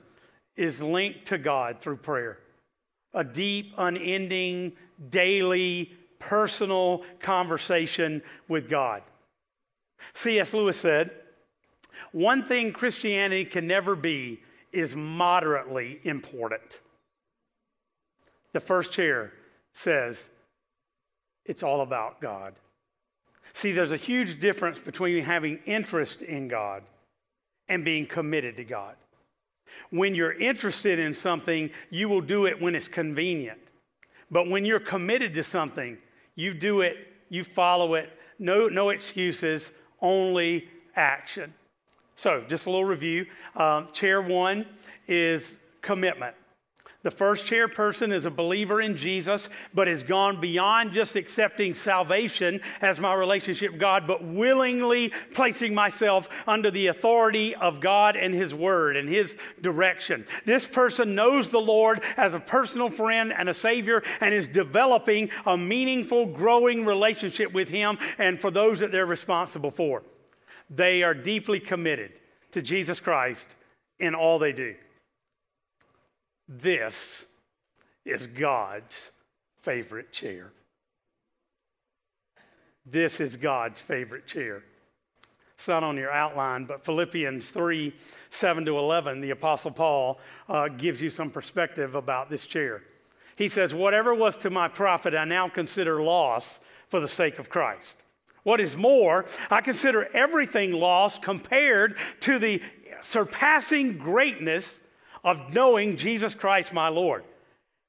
is 0.55 0.81
linked 0.81 1.27
to 1.27 1.37
God 1.37 1.79
through 1.79 1.97
prayer. 1.97 2.39
A 3.13 3.23
deep, 3.23 3.73
unending, 3.77 4.73
daily, 5.09 5.93
personal 6.29 7.03
conversation 7.19 8.21
with 8.47 8.69
God. 8.69 9.01
C.S. 10.13 10.53
Lewis 10.53 10.77
said, 10.77 11.11
One 12.11 12.43
thing 12.43 12.73
Christianity 12.73 13.45
can 13.45 13.67
never 13.67 13.95
be 13.95 14.41
is 14.71 14.95
moderately 14.95 15.99
important. 16.03 16.81
The 18.53 18.59
first 18.59 18.91
chair 18.91 19.33
says, 19.73 20.29
It's 21.45 21.63
all 21.63 21.81
about 21.81 22.21
God. 22.21 22.55
See, 23.53 23.71
there's 23.71 23.91
a 23.91 23.97
huge 23.97 24.39
difference 24.39 24.79
between 24.79 25.23
having 25.23 25.59
interest 25.65 26.21
in 26.21 26.47
God 26.47 26.83
and 27.67 27.85
being 27.85 28.05
committed 28.05 28.55
to 28.57 28.63
God. 28.63 28.95
When 29.89 30.15
you're 30.15 30.33
interested 30.33 30.99
in 30.99 31.13
something, 31.13 31.69
you 31.89 32.09
will 32.09 32.21
do 32.21 32.45
it 32.45 32.61
when 32.61 32.75
it's 32.75 32.87
convenient. 32.87 33.59
But 34.29 34.49
when 34.49 34.65
you're 34.65 34.79
committed 34.79 35.33
to 35.35 35.43
something, 35.43 35.97
you 36.35 36.53
do 36.53 36.81
it, 36.81 36.97
you 37.29 37.43
follow 37.43 37.95
it, 37.95 38.11
no, 38.39 38.67
no 38.67 38.89
excuses, 38.89 39.71
only 40.01 40.67
action. 40.95 41.53
So, 42.15 42.43
just 42.47 42.65
a 42.65 42.69
little 42.69 42.85
review. 42.85 43.25
Um, 43.55 43.87
chair 43.91 44.21
one 44.21 44.65
is 45.07 45.57
commitment. 45.81 46.35
The 47.03 47.11
first 47.11 47.51
chairperson 47.51 48.13
is 48.13 48.25
a 48.25 48.31
believer 48.31 48.79
in 48.79 48.95
Jesus, 48.95 49.49
but 49.73 49.89
has 49.89 50.03
gone 50.03 50.39
beyond 50.39 50.93
just 50.93 51.17
accepting 51.17 51.75
salvation 51.75 52.61
as 52.81 52.97
my 52.97 53.13
relationship 53.13 53.71
with 53.71 53.81
God, 53.81 54.07
but 54.07 54.23
willingly 54.23 55.11
placing 55.33 55.75
myself 55.75 56.29
under 56.47 56.71
the 56.71 56.87
authority 56.87 57.55
of 57.55 57.81
God 57.81 58.15
and 58.15 58.33
His 58.33 58.55
Word 58.55 58.95
and 58.95 59.09
His 59.09 59.35
direction. 59.61 60.25
This 60.45 60.65
person 60.65 61.13
knows 61.13 61.49
the 61.49 61.59
Lord 61.59 62.01
as 62.15 62.35
a 62.35 62.39
personal 62.39 62.89
friend 62.89 63.33
and 63.37 63.49
a 63.49 63.53
Savior 63.53 64.01
and 64.21 64.33
is 64.33 64.47
developing 64.47 65.29
a 65.45 65.57
meaningful, 65.57 66.25
growing 66.27 66.85
relationship 66.85 67.51
with 67.51 67.67
Him 67.67 67.97
and 68.17 68.39
for 68.39 68.49
those 68.49 68.79
that 68.79 68.93
they're 68.93 69.05
responsible 69.05 69.71
for. 69.71 70.03
They 70.69 71.03
are 71.03 71.13
deeply 71.13 71.59
committed 71.59 72.13
to 72.51 72.61
Jesus 72.61 73.01
Christ 73.01 73.57
in 73.99 74.15
all 74.15 74.39
they 74.39 74.53
do. 74.53 74.75
This 76.61 77.25
is 78.05 78.27
God's 78.27 79.11
favorite 79.63 80.11
chair. 80.11 80.51
This 82.85 83.19
is 83.19 83.37
God's 83.37 83.81
favorite 83.81 84.27
chair. 84.27 84.63
It's 85.55 85.67
not 85.67 85.83
on 85.83 85.97
your 85.97 86.11
outline, 86.11 86.65
but 86.65 86.85
Philippians 86.85 87.49
3 87.49 87.95
7 88.29 88.65
to 88.65 88.77
11, 88.77 89.21
the 89.21 89.31
Apostle 89.31 89.71
Paul 89.71 90.19
uh, 90.47 90.67
gives 90.67 91.01
you 91.01 91.09
some 91.09 91.31
perspective 91.31 91.95
about 91.95 92.29
this 92.29 92.45
chair. 92.45 92.83
He 93.35 93.49
says, 93.49 93.73
Whatever 93.73 94.13
was 94.13 94.37
to 94.37 94.51
my 94.51 94.67
profit, 94.67 95.15
I 95.15 95.25
now 95.25 95.49
consider 95.49 96.03
loss 96.03 96.59
for 96.89 96.99
the 96.99 97.07
sake 97.07 97.39
of 97.39 97.49
Christ. 97.49 98.03
What 98.43 98.59
is 98.59 98.77
more, 98.77 99.25
I 99.49 99.61
consider 99.61 100.07
everything 100.13 100.71
lost 100.73 101.23
compared 101.23 101.97
to 102.21 102.37
the 102.37 102.61
surpassing 103.01 103.97
greatness 103.97 104.81
of 105.23 105.53
knowing 105.53 105.95
Jesus 105.97 106.35
Christ 106.35 106.73
my 106.73 106.89
Lord, 106.89 107.23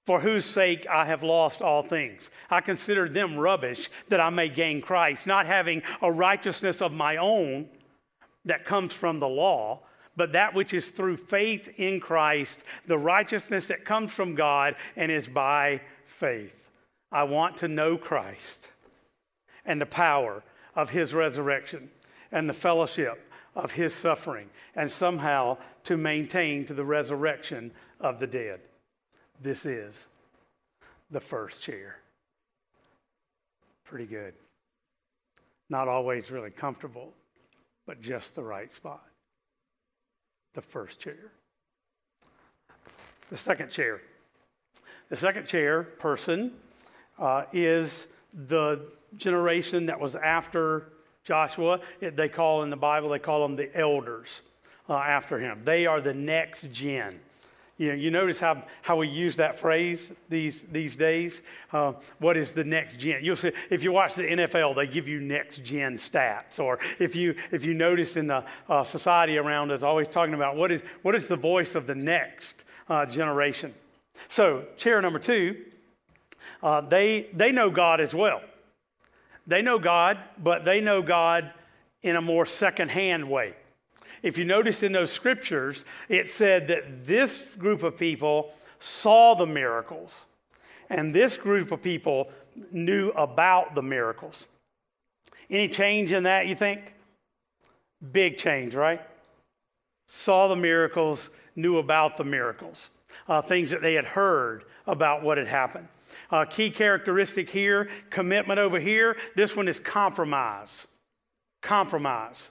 for 0.06 0.20
whose 0.20 0.44
sake 0.44 0.86
I 0.88 1.04
have 1.06 1.22
lost 1.22 1.62
all 1.62 1.82
things. 1.82 2.30
I 2.50 2.60
consider 2.60 3.08
them 3.08 3.36
rubbish 3.36 3.88
that 4.08 4.20
I 4.20 4.30
may 4.30 4.48
gain 4.48 4.80
Christ, 4.80 5.26
not 5.26 5.46
having 5.46 5.82
a 6.02 6.12
righteousness 6.12 6.82
of 6.82 6.92
my 6.92 7.16
own 7.16 7.68
that 8.44 8.64
comes 8.64 8.92
from 8.92 9.18
the 9.18 9.28
law, 9.28 9.80
but 10.16 10.32
that 10.32 10.54
which 10.54 10.74
is 10.74 10.90
through 10.90 11.16
faith 11.16 11.72
in 11.76 12.00
Christ, 12.00 12.64
the 12.86 12.98
righteousness 12.98 13.68
that 13.68 13.84
comes 13.84 14.12
from 14.12 14.34
God 14.34 14.76
and 14.96 15.10
is 15.10 15.26
by 15.26 15.80
faith. 16.04 16.68
I 17.10 17.24
want 17.24 17.56
to 17.58 17.68
know 17.68 17.96
Christ 17.96 18.68
and 19.64 19.80
the 19.80 19.86
power 19.86 20.42
of 20.76 20.90
his 20.90 21.14
resurrection 21.14 21.90
and 22.30 22.48
the 22.48 22.54
fellowship 22.54 23.30
of 23.54 23.72
his 23.72 23.94
suffering 23.94 24.48
and 24.74 24.90
somehow 24.90 25.56
to 25.84 25.96
maintain 25.96 26.64
to 26.64 26.74
the 26.74 26.84
resurrection 26.84 27.70
of 28.00 28.18
the 28.18 28.26
dead. 28.26 28.60
This 29.40 29.66
is 29.66 30.06
the 31.10 31.20
first 31.20 31.62
chair. 31.62 31.98
Pretty 33.84 34.06
good. 34.06 34.34
Not 35.68 35.88
always 35.88 36.30
really 36.30 36.50
comfortable, 36.50 37.12
but 37.86 38.00
just 38.00 38.34
the 38.34 38.42
right 38.42 38.72
spot. 38.72 39.04
The 40.54 40.62
first 40.62 41.00
chair. 41.00 41.32
The 43.30 43.36
second 43.36 43.70
chair. 43.70 44.00
The 45.08 45.16
second 45.16 45.46
chair 45.46 45.82
person 45.82 46.52
uh, 47.18 47.44
is 47.52 48.06
the 48.32 48.90
generation 49.16 49.86
that 49.86 50.00
was 50.00 50.16
after 50.16 50.93
Joshua, 51.24 51.80
they 52.00 52.28
call 52.28 52.62
in 52.62 52.70
the 52.70 52.76
Bible, 52.76 53.08
they 53.08 53.18
call 53.18 53.42
them 53.42 53.56
the 53.56 53.74
elders 53.76 54.42
uh, 54.88 54.94
after 54.94 55.38
him. 55.38 55.62
They 55.64 55.86
are 55.86 56.00
the 56.00 56.14
next 56.14 56.72
gen. 56.72 57.20
You 57.76 57.88
know, 57.88 57.94
you 57.94 58.10
notice 58.12 58.38
how, 58.38 58.62
how 58.82 58.96
we 58.96 59.08
use 59.08 59.34
that 59.36 59.58
phrase 59.58 60.12
these, 60.28 60.62
these 60.62 60.94
days. 60.94 61.42
Uh, 61.72 61.94
what 62.20 62.36
is 62.36 62.52
the 62.52 62.62
next 62.62 63.00
gen? 63.00 63.24
You'll 63.24 63.34
see 63.34 63.50
if 63.68 63.82
you 63.82 63.90
watch 63.90 64.14
the 64.14 64.22
NFL, 64.22 64.76
they 64.76 64.86
give 64.86 65.08
you 65.08 65.20
next 65.20 65.64
gen 65.64 65.96
stats. 65.96 66.60
Or 66.60 66.78
if 67.00 67.16
you 67.16 67.34
if 67.50 67.64
you 67.64 67.74
notice 67.74 68.16
in 68.16 68.28
the 68.28 68.44
uh, 68.68 68.84
society 68.84 69.38
around 69.38 69.72
us, 69.72 69.82
always 69.82 70.08
talking 70.08 70.34
about 70.34 70.54
what 70.54 70.70
is 70.70 70.82
what 71.02 71.16
is 71.16 71.26
the 71.26 71.36
voice 71.36 71.74
of 71.74 71.88
the 71.88 71.96
next 71.96 72.64
uh, 72.88 73.06
generation. 73.06 73.74
So 74.28 74.66
chair 74.76 75.02
number 75.02 75.18
two, 75.18 75.64
uh, 76.62 76.80
they 76.82 77.22
they 77.32 77.50
know 77.50 77.70
God 77.70 78.00
as 78.00 78.14
well. 78.14 78.40
They 79.46 79.62
know 79.62 79.78
God, 79.78 80.18
but 80.38 80.64
they 80.64 80.80
know 80.80 81.02
God 81.02 81.52
in 82.02 82.16
a 82.16 82.20
more 82.20 82.46
secondhand 82.46 83.28
way. 83.28 83.54
If 84.22 84.38
you 84.38 84.44
notice 84.44 84.82
in 84.82 84.92
those 84.92 85.12
scriptures, 85.12 85.84
it 86.08 86.30
said 86.30 86.68
that 86.68 87.06
this 87.06 87.54
group 87.56 87.82
of 87.82 87.98
people 87.98 88.54
saw 88.80 89.34
the 89.34 89.46
miracles, 89.46 90.24
and 90.88 91.14
this 91.14 91.36
group 91.36 91.72
of 91.72 91.82
people 91.82 92.30
knew 92.70 93.10
about 93.10 93.74
the 93.74 93.82
miracles. 93.82 94.46
Any 95.50 95.68
change 95.68 96.12
in 96.12 96.22
that, 96.22 96.46
you 96.46 96.54
think? 96.54 96.94
Big 98.12 98.38
change, 98.38 98.74
right? 98.74 99.02
Saw 100.08 100.48
the 100.48 100.56
miracles, 100.56 101.30
knew 101.56 101.78
about 101.78 102.16
the 102.16 102.24
miracles, 102.24 102.90
uh, 103.28 103.42
things 103.42 103.70
that 103.70 103.82
they 103.82 103.94
had 103.94 104.04
heard 104.04 104.64
about 104.86 105.22
what 105.22 105.38
had 105.38 105.46
happened. 105.46 105.88
Uh, 106.30 106.44
key 106.44 106.70
characteristic 106.70 107.50
here, 107.50 107.88
commitment 108.10 108.58
over 108.58 108.78
here. 108.78 109.16
This 109.34 109.56
one 109.56 109.68
is 109.68 109.78
compromise. 109.78 110.86
Compromise. 111.62 112.50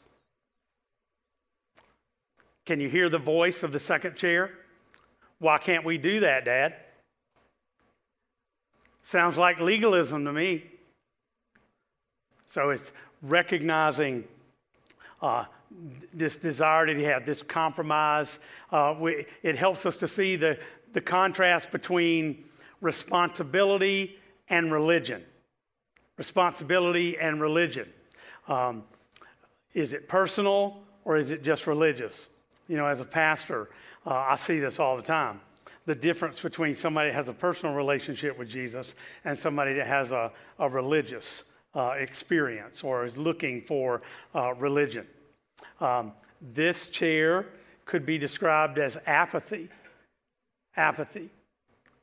Can 2.65 2.79
you 2.79 2.89
hear 2.89 3.09
the 3.09 3.19
voice 3.19 3.63
of 3.63 3.71
the 3.71 3.79
second 3.79 4.15
chair? 4.15 4.51
Why 5.39 5.57
can't 5.57 5.83
we 5.83 5.97
do 5.97 6.21
that, 6.21 6.45
Dad? 6.45 6.75
Sounds 9.01 9.37
like 9.37 9.59
legalism 9.59 10.23
to 10.23 10.31
me. 10.31 10.63
So 12.45 12.69
it's 12.69 12.93
recognizing 13.21 14.23
uh, 15.21 15.45
this 16.13 16.37
desire 16.37 16.85
that 16.85 16.95
he 16.95 17.03
had, 17.03 17.25
this 17.25 17.41
compromise. 17.41 18.39
Uh, 18.71 18.95
we, 18.97 19.25
it 19.41 19.57
helps 19.57 19.85
us 19.85 19.97
to 19.97 20.07
see 20.07 20.35
the, 20.35 20.57
the 20.93 21.01
contrast 21.01 21.71
between 21.71 22.45
responsibility 22.83 24.19
and 24.49 24.71
religion. 24.71 25.23
Responsibility 26.17 27.17
and 27.17 27.41
religion. 27.41 27.91
Um, 28.47 28.83
is 29.73 29.93
it 29.93 30.07
personal 30.07 30.83
or 31.05 31.15
is 31.15 31.31
it 31.31 31.43
just 31.43 31.65
religious? 31.65 32.27
You 32.67 32.77
know, 32.77 32.85
as 32.85 32.99
a 32.99 33.05
pastor, 33.05 33.69
uh, 34.05 34.13
I 34.13 34.35
see 34.35 34.59
this 34.59 34.79
all 34.79 34.95
the 34.95 35.03
time. 35.03 35.39
The 35.85 35.95
difference 35.95 36.39
between 36.41 36.75
somebody 36.75 37.09
that 37.09 37.15
has 37.15 37.29
a 37.29 37.33
personal 37.33 37.73
relationship 37.73 38.37
with 38.37 38.49
Jesus 38.49 38.95
and 39.25 39.37
somebody 39.37 39.73
that 39.73 39.87
has 39.87 40.11
a, 40.11 40.31
a 40.59 40.69
religious 40.69 41.45
uh, 41.75 41.95
experience 41.97 42.83
or 42.83 43.05
is 43.05 43.17
looking 43.17 43.61
for 43.61 44.01
uh, 44.35 44.53
religion. 44.55 45.07
Um, 45.79 46.11
this 46.41 46.89
chair 46.89 47.47
could 47.85 48.05
be 48.05 48.17
described 48.17 48.77
as 48.77 48.97
apathy. 49.05 49.69
Apathy 50.75 51.29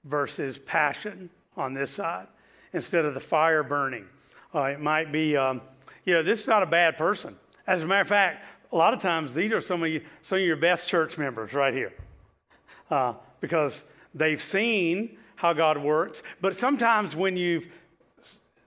versus 0.04 0.58
passion 0.58 1.30
on 1.56 1.74
this 1.74 1.90
side 1.90 2.26
instead 2.72 3.04
of 3.04 3.14
the 3.14 3.20
fire 3.20 3.62
burning. 3.62 4.06
Uh, 4.54 4.64
it 4.64 4.80
might 4.80 5.12
be, 5.12 5.36
um, 5.36 5.60
you 6.04 6.14
know, 6.14 6.22
this 6.22 6.40
is 6.40 6.46
not 6.46 6.62
a 6.62 6.66
bad 6.66 6.96
person. 6.96 7.36
As 7.66 7.82
a 7.82 7.86
matter 7.86 8.00
of 8.00 8.08
fact, 8.08 8.44
a 8.72 8.76
lot 8.76 8.94
of 8.94 9.00
times 9.00 9.34
these 9.34 9.52
are 9.52 9.60
some 9.60 9.82
of, 9.82 9.88
you, 9.88 10.02
some 10.22 10.38
of 10.38 10.44
your 10.44 10.56
best 10.56 10.88
church 10.88 11.18
members 11.18 11.52
right 11.52 11.74
here 11.74 11.92
uh, 12.90 13.14
because 13.40 13.84
they've 14.14 14.42
seen 14.42 15.16
how 15.36 15.52
God 15.52 15.78
works. 15.78 16.22
But 16.40 16.56
sometimes 16.56 17.14
when 17.16 17.36
you've 17.36 17.68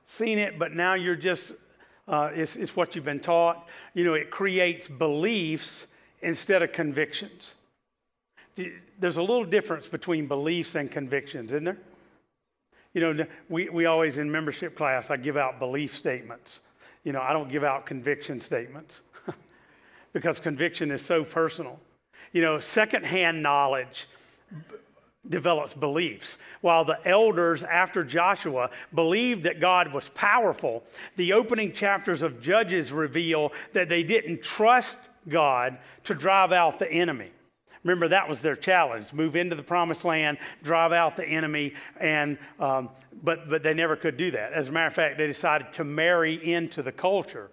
seen 0.05 0.39
it, 0.39 0.59
but 0.59 0.73
now 0.73 0.93
you're 0.93 1.15
just, 1.15 1.53
uh, 2.07 2.31
it's, 2.33 2.55
it's 2.55 2.75
what 2.75 2.95
you've 2.95 3.05
been 3.05 3.19
taught, 3.19 3.67
you 3.93 4.03
know, 4.03 4.13
it 4.13 4.29
creates 4.29 4.87
beliefs 4.87 5.87
instead 6.21 6.61
of 6.61 6.71
convictions 6.71 7.55
there's 8.99 9.17
a 9.17 9.21
little 9.21 9.45
difference 9.45 9.87
between 9.87 10.27
beliefs 10.27 10.75
and 10.75 10.91
convictions, 10.91 11.47
isn't 11.47 11.63
there? 11.63 11.77
You 12.93 13.01
know, 13.01 13.25
we, 13.49 13.69
we 13.69 13.85
always 13.85 14.17
in 14.17 14.31
membership 14.31 14.75
class, 14.75 15.09
I 15.09 15.17
give 15.17 15.35
out 15.35 15.59
belief 15.59 15.95
statements. 15.95 16.59
You 17.03 17.11
know, 17.11 17.21
I 17.21 17.33
don't 17.33 17.49
give 17.49 17.63
out 17.63 17.85
conviction 17.85 18.39
statements 18.39 19.01
because 20.13 20.39
conviction 20.39 20.91
is 20.91 21.03
so 21.03 21.23
personal. 21.23 21.79
You 22.31 22.41
know, 22.41 22.59
secondhand 22.59 23.41
knowledge 23.41 24.07
develops 25.27 25.73
beliefs. 25.73 26.37
While 26.61 26.85
the 26.85 26.99
elders 27.05 27.63
after 27.63 28.03
Joshua 28.03 28.69
believed 28.93 29.43
that 29.43 29.59
God 29.59 29.93
was 29.93 30.09
powerful, 30.09 30.83
the 31.15 31.33
opening 31.33 31.73
chapters 31.73 32.21
of 32.21 32.41
Judges 32.41 32.91
reveal 32.91 33.53
that 33.73 33.89
they 33.89 34.03
didn't 34.03 34.43
trust 34.43 34.97
God 35.27 35.77
to 36.05 36.13
drive 36.13 36.51
out 36.51 36.79
the 36.79 36.91
enemy. 36.91 37.31
Remember, 37.83 38.07
that 38.07 38.29
was 38.29 38.39
their 38.39 38.55
challenge 38.55 39.11
move 39.13 39.35
into 39.35 39.55
the 39.55 39.63
promised 39.63 40.05
land, 40.05 40.37
drive 40.63 40.93
out 40.93 41.15
the 41.15 41.25
enemy, 41.25 41.73
and, 41.99 42.37
um, 42.59 42.89
but, 43.21 43.49
but 43.49 43.61
they 43.61 43.73
never 43.73 43.95
could 43.95 44.15
do 44.15 44.31
that. 44.31 44.53
As 44.53 44.69
a 44.69 44.71
matter 44.71 44.87
of 44.87 44.93
fact, 44.93 45.17
they 45.17 45.27
decided 45.27 45.73
to 45.73 45.83
marry 45.83 46.35
into 46.35 46.81
the 46.81 46.91
culture, 46.91 47.49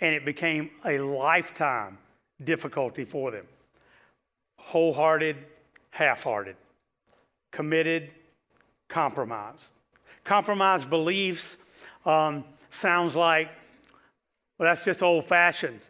and 0.00 0.14
it 0.14 0.24
became 0.24 0.70
a 0.84 0.98
lifetime 0.98 1.98
difficulty 2.42 3.04
for 3.04 3.30
them. 3.30 3.46
Wholehearted, 4.58 5.36
half 5.90 6.24
hearted, 6.24 6.56
committed, 7.50 8.10
compromise. 8.88 9.70
Compromise 10.24 10.86
beliefs 10.86 11.58
um, 12.06 12.44
sounds 12.70 13.14
like, 13.14 13.50
well, 14.58 14.68
that's 14.68 14.84
just 14.84 15.02
old 15.02 15.26
fashioned. 15.26 15.80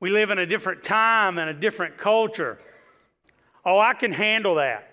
We 0.00 0.10
live 0.10 0.30
in 0.30 0.38
a 0.38 0.46
different 0.46 0.82
time 0.82 1.38
and 1.38 1.48
a 1.48 1.54
different 1.54 1.96
culture. 1.96 2.58
Oh, 3.64 3.78
I 3.78 3.94
can 3.94 4.12
handle 4.12 4.56
that. 4.56 4.90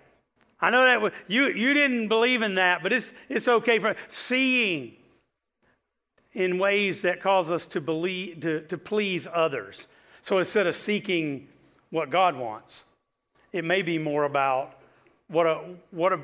I 0.60 0.70
know 0.72 1.10
that 1.10 1.14
you, 1.28 1.48
you 1.48 1.74
didn't 1.74 2.08
believe 2.08 2.42
in 2.42 2.56
that, 2.56 2.82
but 2.82 2.92
it's, 2.92 3.14
it's 3.30 3.48
okay 3.48 3.80
for 3.80 3.96
seeing 4.08 4.94
in 6.34 6.58
ways 6.58 7.04
that 7.04 7.22
cause 7.22 7.52
us 7.52 7.66
to 7.68 7.82
believe 7.82 8.40
to, 8.42 8.62
to 8.62 8.78
please 8.78 9.28
others. 9.32 9.88
So 10.22 10.40
instead 10.40 10.68
of 10.68 10.76
seeking 10.76 11.48
what 11.90 12.10
God 12.10 12.36
wants, 12.36 12.84
it 13.52 13.64
may 13.64 13.82
be 13.82 13.98
more 13.98 14.24
about 14.24 14.80
what 15.28 15.46
a, 15.46 15.62
what 15.92 16.14
a, 16.14 16.22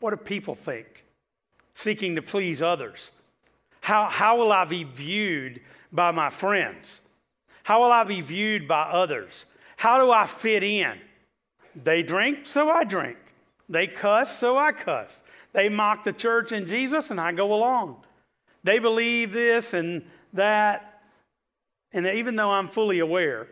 what 0.00 0.10
do 0.10 0.16
people 0.16 0.54
think, 0.54 1.04
seeking 1.74 2.14
to 2.16 2.22
please 2.22 2.62
others. 2.62 3.10
How, 3.80 4.08
how 4.10 4.36
will 4.36 4.52
I 4.52 4.64
be 4.64 4.84
viewed 4.84 5.60
by 5.92 6.10
my 6.10 6.30
friends? 6.30 7.00
How 7.62 7.82
will 7.82 7.92
I 7.92 8.04
be 8.04 8.20
viewed 8.20 8.68
by 8.68 8.82
others? 8.82 9.46
How 9.76 9.98
do 9.98 10.10
I 10.10 10.26
fit 10.26 10.62
in? 10.62 10.92
They 11.84 12.02
drink, 12.02 12.40
so 12.44 12.70
I 12.70 12.84
drink. 12.84 13.18
They 13.68 13.86
cuss, 13.86 14.36
so 14.36 14.56
I 14.56 14.72
cuss. 14.72 15.22
They 15.52 15.68
mock 15.68 16.04
the 16.04 16.12
church 16.12 16.52
and 16.52 16.66
Jesus, 16.66 17.10
and 17.10 17.20
I 17.20 17.32
go 17.32 17.52
along. 17.52 18.04
They 18.64 18.78
believe 18.78 19.32
this 19.32 19.74
and 19.74 20.04
that. 20.32 21.02
And 21.92 22.06
even 22.06 22.36
though 22.36 22.50
I'm 22.50 22.68
fully 22.68 22.98
aware 22.98 23.48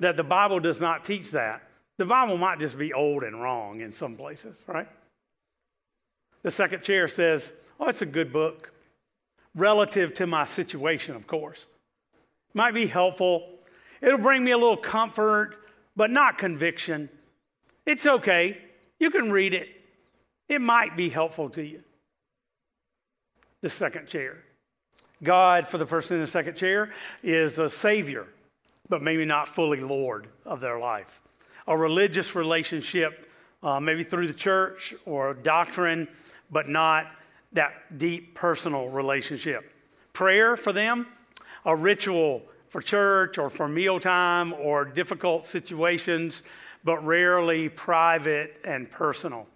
that 0.00 0.16
the 0.16 0.24
Bible 0.24 0.60
does 0.60 0.80
not 0.80 1.04
teach 1.04 1.30
that, 1.32 1.62
the 1.96 2.04
Bible 2.04 2.36
might 2.36 2.58
just 2.58 2.78
be 2.78 2.92
old 2.92 3.22
and 3.22 3.40
wrong 3.40 3.80
in 3.80 3.92
some 3.92 4.16
places, 4.16 4.58
right? 4.66 4.88
The 6.42 6.50
second 6.50 6.82
chair 6.82 7.08
says, 7.08 7.52
Oh, 7.80 7.88
it's 7.88 8.02
a 8.02 8.06
good 8.06 8.32
book, 8.32 8.72
relative 9.54 10.14
to 10.14 10.26
my 10.26 10.44
situation, 10.44 11.16
of 11.16 11.26
course. 11.26 11.66
Might 12.52 12.74
be 12.74 12.86
helpful. 12.86 13.48
It'll 14.00 14.18
bring 14.18 14.44
me 14.44 14.52
a 14.52 14.58
little 14.58 14.76
comfort, 14.76 15.56
but 15.96 16.10
not 16.10 16.38
conviction. 16.38 17.08
It's 17.86 18.06
okay. 18.06 18.58
You 18.98 19.10
can 19.10 19.30
read 19.30 19.54
it. 19.54 19.68
It 20.48 20.60
might 20.60 20.96
be 20.96 21.08
helpful 21.08 21.50
to 21.50 21.64
you. 21.64 21.82
The 23.60 23.70
second 23.70 24.08
chair. 24.08 24.38
God, 25.22 25.66
for 25.66 25.78
the 25.78 25.86
person 25.86 26.16
in 26.16 26.22
the 26.22 26.26
second 26.26 26.56
chair, 26.56 26.90
is 27.22 27.58
a 27.58 27.68
savior, 27.68 28.26
but 28.88 29.02
maybe 29.02 29.24
not 29.24 29.48
fully 29.48 29.80
Lord 29.80 30.28
of 30.44 30.60
their 30.60 30.78
life. 30.78 31.22
A 31.66 31.76
religious 31.76 32.34
relationship, 32.34 33.26
uh, 33.62 33.80
maybe 33.80 34.04
through 34.04 34.26
the 34.26 34.34
church 34.34 34.94
or 35.06 35.32
doctrine, 35.32 36.08
but 36.50 36.68
not 36.68 37.06
that 37.52 37.98
deep 37.98 38.34
personal 38.34 38.88
relationship. 38.88 39.72
Prayer 40.12 40.56
for 40.56 40.72
them, 40.72 41.06
a 41.64 41.74
ritual 41.74 42.42
for 42.68 42.82
church 42.82 43.38
or 43.38 43.48
for 43.48 43.68
mealtime 43.68 44.52
or 44.52 44.84
difficult 44.84 45.44
situations, 45.44 46.42
but 46.84 47.04
rarely 47.04 47.68
private 47.68 48.60
and 48.64 48.90
personal. 48.90 49.48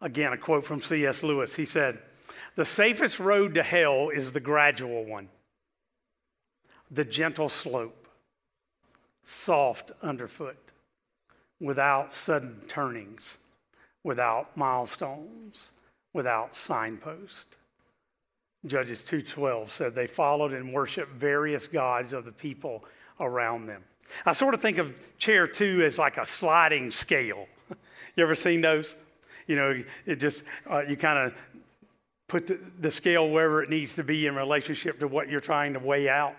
Again, 0.00 0.32
a 0.32 0.36
quote 0.36 0.64
from 0.66 0.80
C.S. 0.80 1.22
Lewis. 1.22 1.54
He 1.54 1.64
said, 1.64 2.00
The 2.56 2.64
safest 2.64 3.18
road 3.18 3.54
to 3.54 3.62
hell 3.62 4.10
is 4.10 4.32
the 4.32 4.40
gradual 4.40 5.04
one, 5.04 5.28
the 6.90 7.04
gentle 7.04 7.48
slope, 7.48 8.08
soft 9.24 9.92
underfoot, 10.02 10.72
without 11.60 12.14
sudden 12.14 12.60
turnings, 12.68 13.38
without 14.04 14.56
milestones, 14.56 15.70
without 16.12 16.56
signpost. 16.56 17.56
Judges 18.66 19.02
2:12 19.02 19.70
said 19.70 19.94
they 19.94 20.06
followed 20.06 20.52
and 20.52 20.72
worshiped 20.72 21.12
various 21.12 21.66
gods 21.66 22.12
of 22.12 22.24
the 22.24 22.32
people 22.32 22.84
around 23.18 23.66
them. 23.66 23.84
I 24.26 24.32
sort 24.32 24.54
of 24.54 24.62
think 24.62 24.78
of 24.78 24.94
chair 25.18 25.46
2 25.46 25.82
as 25.84 25.98
like 25.98 26.16
a 26.18 26.26
sliding 26.26 26.90
scale. 26.90 27.46
you 28.16 28.22
ever 28.22 28.34
seen 28.34 28.60
those? 28.60 28.94
You 29.46 29.56
know, 29.56 29.82
it 30.06 30.16
just 30.16 30.44
uh, 30.70 30.80
you 30.80 30.96
kind 30.96 31.18
of 31.18 31.34
put 32.28 32.46
the, 32.46 32.58
the 32.78 32.90
scale 32.90 33.28
wherever 33.28 33.62
it 33.62 33.68
needs 33.68 33.94
to 33.96 34.04
be 34.04 34.26
in 34.26 34.34
relationship 34.34 35.00
to 35.00 35.08
what 35.08 35.28
you're 35.28 35.40
trying 35.40 35.74
to 35.74 35.78
weigh 35.78 36.08
out. 36.08 36.34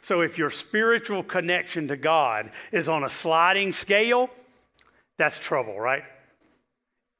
So 0.00 0.20
if 0.20 0.38
your 0.38 0.50
spiritual 0.50 1.22
connection 1.22 1.88
to 1.88 1.96
God 1.96 2.50
is 2.72 2.88
on 2.88 3.04
a 3.04 3.10
sliding 3.10 3.72
scale, 3.72 4.30
that's 5.16 5.38
trouble, 5.38 5.78
right? 5.78 6.04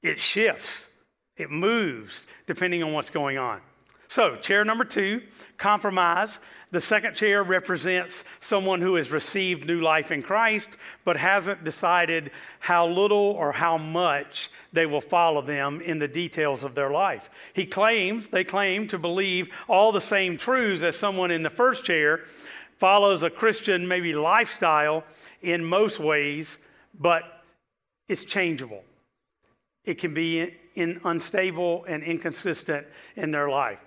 It 0.02 0.18
shifts. 0.18 0.88
It 1.36 1.50
moves 1.50 2.26
depending 2.46 2.82
on 2.82 2.92
what's 2.92 3.10
going 3.10 3.38
on. 3.38 3.60
So, 4.08 4.36
chair 4.36 4.64
number 4.64 4.84
two, 4.84 5.22
compromise. 5.58 6.40
The 6.70 6.80
second 6.82 7.14
chair 7.14 7.42
represents 7.42 8.24
someone 8.40 8.82
who 8.82 8.96
has 8.96 9.10
received 9.10 9.66
new 9.66 9.80
life 9.80 10.12
in 10.12 10.20
Christ, 10.20 10.76
but 11.04 11.16
hasn't 11.16 11.64
decided 11.64 12.30
how 12.60 12.86
little 12.86 13.18
or 13.18 13.52
how 13.52 13.78
much 13.78 14.50
they 14.72 14.84
will 14.84 15.00
follow 15.00 15.40
them 15.40 15.80
in 15.80 15.98
the 15.98 16.08
details 16.08 16.64
of 16.64 16.74
their 16.74 16.90
life. 16.90 17.30
He 17.54 17.64
claims, 17.64 18.26
they 18.26 18.44
claim 18.44 18.86
to 18.88 18.98
believe 18.98 19.48
all 19.66 19.92
the 19.92 20.00
same 20.00 20.36
truths 20.36 20.82
as 20.82 20.94
someone 20.94 21.30
in 21.30 21.42
the 21.42 21.50
first 21.50 21.84
chair, 21.84 22.20
follows 22.76 23.22
a 23.22 23.30
Christian, 23.30 23.88
maybe 23.88 24.12
lifestyle 24.12 25.04
in 25.40 25.64
most 25.64 25.98
ways, 25.98 26.58
but 27.00 27.42
it's 28.08 28.26
changeable. 28.26 28.84
It 29.84 29.94
can 29.94 30.12
be 30.12 30.54
in 30.74 31.00
unstable 31.04 31.84
and 31.88 32.02
inconsistent 32.02 32.86
in 33.16 33.30
their 33.30 33.48
life. 33.48 33.80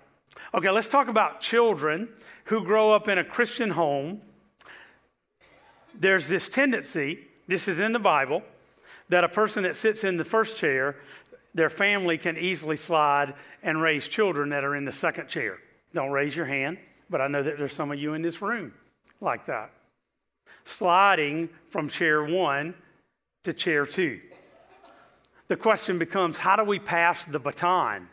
Okay, 0.54 0.70
let's 0.70 0.88
talk 0.88 1.08
about 1.08 1.42
children 1.42 2.10
who 2.52 2.66
grow 2.66 2.92
up 2.92 3.08
in 3.08 3.18
a 3.18 3.24
Christian 3.24 3.70
home. 3.70 4.20
There's 5.98 6.28
this 6.28 6.50
tendency, 6.50 7.20
this 7.48 7.70
is 7.70 7.80
in 7.80 7.94
the 7.94 8.00
Bible, 8.00 8.44
that 9.08 9.24
a 9.24 9.30
person 9.30 9.64
that 9.64 9.78
sits 9.78 10.04
in 10.04 10.18
the 10.18 10.26
first 10.26 10.58
chair, 10.58 10.98
their 11.54 11.70
family 11.70 12.18
can 12.18 12.38
easily 12.38 12.76
slide 12.76 13.36
and 13.64 13.82
raise 13.82 14.06
children 14.06 14.50
that 14.50 14.66
are 14.66 14.76
in 14.76 14.84
the 14.84 14.92
second 14.92 15.30
chair. 15.30 15.60
Don't 15.94 16.12
raise 16.12 16.36
your 16.36 16.46
hand, 16.46 16.78
but 17.10 17.22
I 17.22 17.28
know 17.28 17.42
that 17.42 17.58
there's 17.58 17.72
some 17.72 17.90
of 17.90 17.98
you 17.98 18.16
in 18.16 18.22
this 18.22 18.42
room 18.42 18.74
like 19.22 19.46
that. 19.46 19.72
Sliding 20.66 21.48
from 21.68 21.88
chair 21.88 22.26
one 22.26 22.74
to 23.46 23.54
chair 23.54 23.86
two 23.86 24.20
the 25.48 25.56
question 25.56 25.98
becomes 25.98 26.38
how 26.38 26.58
do 26.58 26.64
we 26.64 26.80
pass 26.80 27.24
the 27.24 27.40
baton 27.40 28.10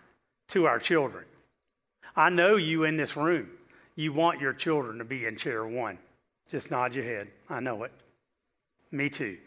to 0.48 0.66
our 0.66 0.78
children? 0.78 1.24
I 2.16 2.30
know 2.30 2.56
you 2.56 2.82
in 2.82 2.96
this 2.96 3.16
room, 3.16 3.50
you 3.98 4.12
want 4.12 4.40
your 4.40 4.52
children 4.52 4.96
to 4.98 5.04
be 5.04 5.26
in 5.26 5.36
chair 5.36 5.66
one. 5.66 5.98
Just 6.48 6.70
nod 6.70 6.94
your 6.94 7.04
head. 7.04 7.32
I 7.50 7.58
know 7.58 7.82
it. 7.82 7.90
Me 8.92 9.10
too. 9.10 9.38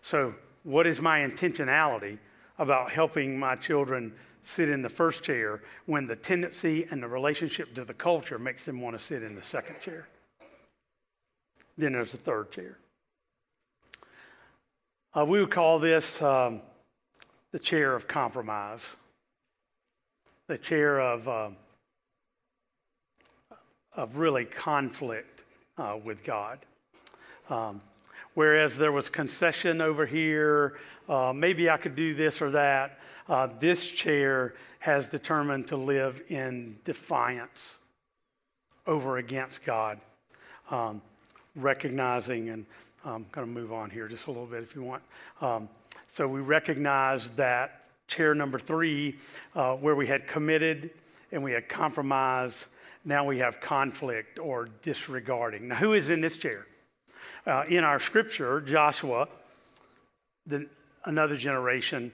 So, 0.00 0.34
what 0.62 0.86
is 0.86 1.02
my 1.02 1.20
intentionality 1.20 2.16
about 2.58 2.90
helping 2.90 3.38
my 3.38 3.56
children 3.56 4.14
sit 4.40 4.70
in 4.70 4.80
the 4.80 4.88
first 4.88 5.22
chair 5.22 5.60
when 5.84 6.06
the 6.06 6.16
tendency 6.16 6.86
and 6.90 7.02
the 7.02 7.06
relationship 7.06 7.74
to 7.74 7.84
the 7.84 7.92
culture 7.92 8.38
makes 8.38 8.64
them 8.64 8.80
want 8.80 8.98
to 8.98 9.04
sit 9.04 9.22
in 9.22 9.34
the 9.34 9.42
second 9.42 9.76
chair? 9.82 10.08
Then 11.76 11.92
there's 11.92 12.12
the 12.12 12.18
third 12.18 12.50
chair. 12.50 12.78
Uh, 15.14 15.26
we 15.26 15.38
would 15.38 15.50
call 15.50 15.78
this 15.78 16.22
um, 16.22 16.62
the 17.52 17.58
chair 17.58 17.94
of 17.94 18.08
compromise, 18.08 18.96
the 20.46 20.56
chair 20.56 20.98
of, 20.98 21.28
uh, 21.28 21.50
of 24.00 24.16
really 24.16 24.46
conflict 24.46 25.44
uh, 25.76 25.98
with 26.02 26.24
God. 26.24 26.58
Um, 27.50 27.82
whereas 28.32 28.78
there 28.78 28.92
was 28.92 29.10
concession 29.10 29.82
over 29.82 30.06
here, 30.06 30.78
uh, 31.06 31.34
maybe 31.36 31.68
I 31.68 31.76
could 31.76 31.96
do 31.96 32.14
this 32.14 32.40
or 32.40 32.48
that, 32.52 32.98
uh, 33.28 33.48
this 33.58 33.86
chair 33.86 34.54
has 34.78 35.06
determined 35.06 35.68
to 35.68 35.76
live 35.76 36.22
in 36.30 36.78
defiance 36.84 37.76
over 38.86 39.18
against 39.18 39.66
God, 39.66 40.00
um, 40.70 41.02
recognizing, 41.54 42.48
and 42.48 42.64
I'm 43.04 43.26
going 43.32 43.46
to 43.46 43.52
move 43.52 43.70
on 43.70 43.90
here 43.90 44.08
just 44.08 44.28
a 44.28 44.30
little 44.30 44.46
bit 44.46 44.62
if 44.62 44.74
you 44.74 44.82
want. 44.82 45.02
Um, 45.42 45.68
so 46.06 46.26
we 46.26 46.40
recognize 46.40 47.28
that 47.32 47.84
chair 48.08 48.34
number 48.34 48.58
three, 48.58 49.18
uh, 49.54 49.74
where 49.74 49.94
we 49.94 50.06
had 50.06 50.26
committed 50.26 50.88
and 51.32 51.44
we 51.44 51.52
had 51.52 51.68
compromise, 51.68 52.68
now 53.04 53.24
we 53.24 53.38
have 53.38 53.60
conflict 53.60 54.38
or 54.38 54.68
disregarding. 54.82 55.68
Now, 55.68 55.76
who 55.76 55.94
is 55.94 56.10
in 56.10 56.20
this 56.20 56.36
chair? 56.36 56.66
Uh, 57.46 57.64
in 57.68 57.84
our 57.84 57.98
scripture, 57.98 58.60
Joshua 58.60 59.28
the, 60.46 60.68
another 61.04 61.36
generation, 61.36 62.12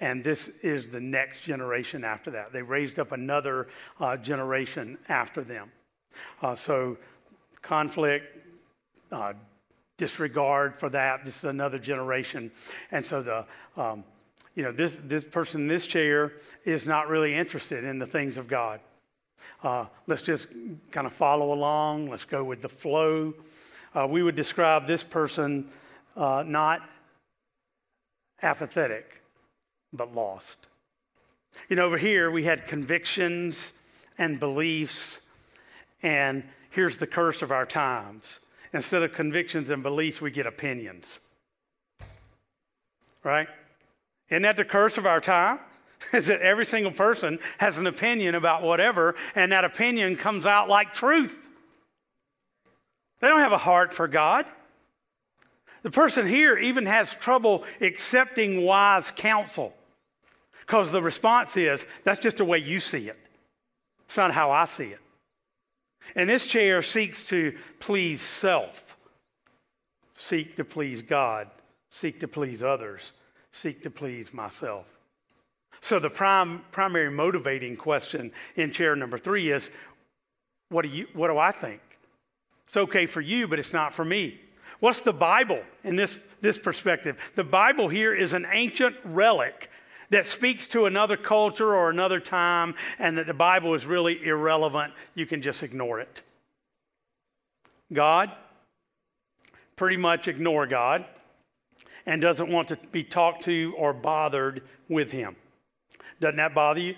and 0.00 0.24
this 0.24 0.48
is 0.62 0.88
the 0.88 1.00
next 1.00 1.42
generation 1.42 2.04
after 2.04 2.30
that. 2.32 2.52
They 2.52 2.62
raised 2.62 2.98
up 2.98 3.12
another 3.12 3.68
uh, 4.00 4.16
generation 4.16 4.98
after 5.08 5.42
them. 5.42 5.70
Uh, 6.42 6.54
so, 6.54 6.96
conflict, 7.62 8.38
uh, 9.12 9.34
disregard 9.96 10.76
for 10.76 10.88
that. 10.90 11.24
This 11.24 11.38
is 11.38 11.44
another 11.44 11.78
generation, 11.78 12.50
and 12.90 13.04
so 13.04 13.22
the 13.22 13.46
um, 13.76 14.04
you 14.54 14.62
know 14.62 14.72
this 14.72 14.98
this 15.04 15.24
person 15.24 15.62
in 15.62 15.68
this 15.68 15.86
chair 15.86 16.32
is 16.64 16.86
not 16.86 17.08
really 17.08 17.34
interested 17.34 17.84
in 17.84 17.98
the 17.98 18.06
things 18.06 18.38
of 18.38 18.48
God. 18.48 18.80
Uh, 19.62 19.86
let's 20.06 20.22
just 20.22 20.48
kind 20.90 21.06
of 21.06 21.12
follow 21.12 21.52
along. 21.52 22.10
Let's 22.10 22.24
go 22.24 22.44
with 22.44 22.62
the 22.62 22.68
flow. 22.68 23.34
Uh, 23.94 24.06
we 24.06 24.22
would 24.22 24.34
describe 24.34 24.86
this 24.86 25.02
person 25.02 25.68
uh, 26.16 26.44
not 26.46 26.82
apathetic, 28.42 29.22
but 29.92 30.14
lost. 30.14 30.66
You 31.68 31.76
know, 31.76 31.86
over 31.86 31.98
here 31.98 32.30
we 32.30 32.44
had 32.44 32.66
convictions 32.66 33.72
and 34.18 34.38
beliefs, 34.38 35.20
and 36.02 36.44
here's 36.70 36.96
the 36.98 37.06
curse 37.06 37.42
of 37.42 37.50
our 37.50 37.66
times. 37.66 38.40
Instead 38.72 39.02
of 39.02 39.12
convictions 39.12 39.70
and 39.70 39.82
beliefs, 39.82 40.20
we 40.20 40.30
get 40.30 40.46
opinions. 40.46 41.20
Right? 43.22 43.48
Isn't 44.28 44.42
that 44.42 44.56
the 44.56 44.64
curse 44.64 44.98
of 44.98 45.06
our 45.06 45.20
time? 45.20 45.60
Is 46.12 46.26
that 46.26 46.40
every 46.40 46.66
single 46.66 46.92
person 46.92 47.38
has 47.58 47.78
an 47.78 47.86
opinion 47.86 48.34
about 48.34 48.62
whatever, 48.62 49.14
and 49.34 49.52
that 49.52 49.64
opinion 49.64 50.16
comes 50.16 50.46
out 50.46 50.68
like 50.68 50.92
truth. 50.92 51.50
They 53.20 53.28
don't 53.28 53.40
have 53.40 53.52
a 53.52 53.58
heart 53.58 53.92
for 53.92 54.08
God. 54.08 54.46
The 55.82 55.90
person 55.90 56.26
here 56.26 56.56
even 56.56 56.86
has 56.86 57.14
trouble 57.14 57.64
accepting 57.80 58.64
wise 58.64 59.10
counsel 59.10 59.74
because 60.60 60.90
the 60.90 61.02
response 61.02 61.56
is, 61.58 61.86
that's 62.04 62.20
just 62.20 62.38
the 62.38 62.44
way 62.44 62.58
you 62.58 62.80
see 62.80 63.08
it. 63.08 63.18
It's 64.06 64.16
not 64.16 64.32
how 64.32 64.50
I 64.50 64.64
see 64.64 64.88
it. 64.88 65.00
And 66.14 66.28
this 66.28 66.46
chair 66.46 66.80
seeks 66.82 67.26
to 67.28 67.54
please 67.80 68.22
self, 68.22 68.96
seek 70.16 70.56
to 70.56 70.64
please 70.64 71.02
God, 71.02 71.48
seek 71.90 72.20
to 72.20 72.28
please 72.28 72.62
others, 72.62 73.12
seek 73.50 73.82
to 73.82 73.90
please 73.90 74.32
myself. 74.32 74.90
So 75.84 75.98
the 75.98 76.08
prime, 76.08 76.64
primary 76.72 77.10
motivating 77.10 77.76
question 77.76 78.32
in 78.56 78.70
chair 78.70 78.96
number 78.96 79.18
three 79.18 79.50
is, 79.50 79.68
what 80.70 80.80
do, 80.80 80.88
you, 80.88 81.08
what 81.12 81.28
do 81.28 81.36
I 81.36 81.50
think? 81.50 81.82
It's 82.64 82.78
okay 82.78 83.04
for 83.04 83.20
you, 83.20 83.46
but 83.46 83.58
it's 83.58 83.74
not 83.74 83.94
for 83.94 84.02
me. 84.02 84.40
What's 84.80 85.02
the 85.02 85.12
Bible 85.12 85.60
in 85.82 85.94
this, 85.94 86.18
this 86.40 86.58
perspective? 86.58 87.18
The 87.34 87.44
Bible 87.44 87.88
here 87.90 88.14
is 88.14 88.32
an 88.32 88.46
ancient 88.50 88.96
relic 89.04 89.70
that 90.08 90.24
speaks 90.24 90.66
to 90.68 90.86
another 90.86 91.18
culture 91.18 91.74
or 91.74 91.90
another 91.90 92.18
time, 92.18 92.76
and 92.98 93.18
that 93.18 93.26
the 93.26 93.34
Bible 93.34 93.74
is 93.74 93.84
really 93.84 94.24
irrelevant. 94.24 94.94
You 95.14 95.26
can 95.26 95.42
just 95.42 95.62
ignore 95.62 96.00
it. 96.00 96.22
God, 97.92 98.32
pretty 99.76 99.98
much 99.98 100.28
ignore 100.28 100.66
God 100.66 101.04
and 102.06 102.22
doesn't 102.22 102.50
want 102.50 102.68
to 102.68 102.78
be 102.90 103.04
talked 103.04 103.42
to 103.42 103.74
or 103.76 103.92
bothered 103.92 104.62
with 104.88 105.10
Him. 105.10 105.36
Doesn't 106.24 106.38
that 106.38 106.54
bother 106.54 106.80
you? 106.80 106.94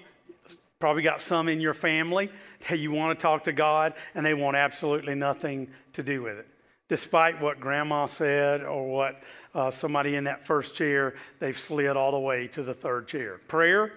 Probably 0.78 1.02
got 1.02 1.20
some 1.20 1.48
in 1.48 1.60
your 1.60 1.74
family 1.74 2.30
that 2.68 2.78
you 2.78 2.92
want 2.92 3.18
to 3.18 3.20
talk 3.20 3.42
to 3.44 3.52
God 3.52 3.94
and 4.14 4.24
they 4.24 4.34
want 4.34 4.56
absolutely 4.56 5.16
nothing 5.16 5.68
to 5.94 6.04
do 6.04 6.22
with 6.22 6.38
it 6.38 6.46
despite 6.88 7.40
what 7.42 7.58
grandma 7.58 8.06
said 8.06 8.62
or 8.62 8.86
what 8.86 9.20
uh, 9.52 9.68
somebody 9.68 10.14
in 10.14 10.22
that 10.22 10.46
first 10.46 10.76
chair, 10.76 11.14
they've 11.40 11.58
slid 11.58 11.96
all 11.96 12.12
the 12.12 12.18
way 12.20 12.46
to 12.46 12.62
the 12.62 12.72
third 12.72 13.08
chair. 13.08 13.40
Prayer, 13.48 13.94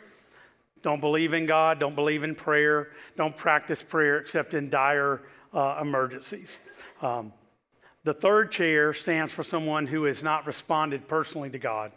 don't 0.81 0.99
believe 0.99 1.35
in 1.35 1.45
God, 1.45 1.79
don't 1.79 1.93
believe 1.93 2.23
in 2.23 2.33
prayer, 2.33 2.89
don't 3.15 3.37
practice 3.37 3.83
prayer 3.83 4.17
except 4.17 4.55
in 4.55 4.67
dire 4.67 5.21
uh, 5.53 5.77
emergencies. 5.79 6.57
Um, 7.03 7.31
the 8.03 8.15
third 8.15 8.51
chair 8.51 8.93
stands 8.93 9.31
for 9.31 9.43
someone 9.43 9.85
who 9.85 10.05
has 10.05 10.23
not 10.23 10.47
responded 10.47 11.07
personally 11.07 11.51
to 11.51 11.59
God. 11.59 11.91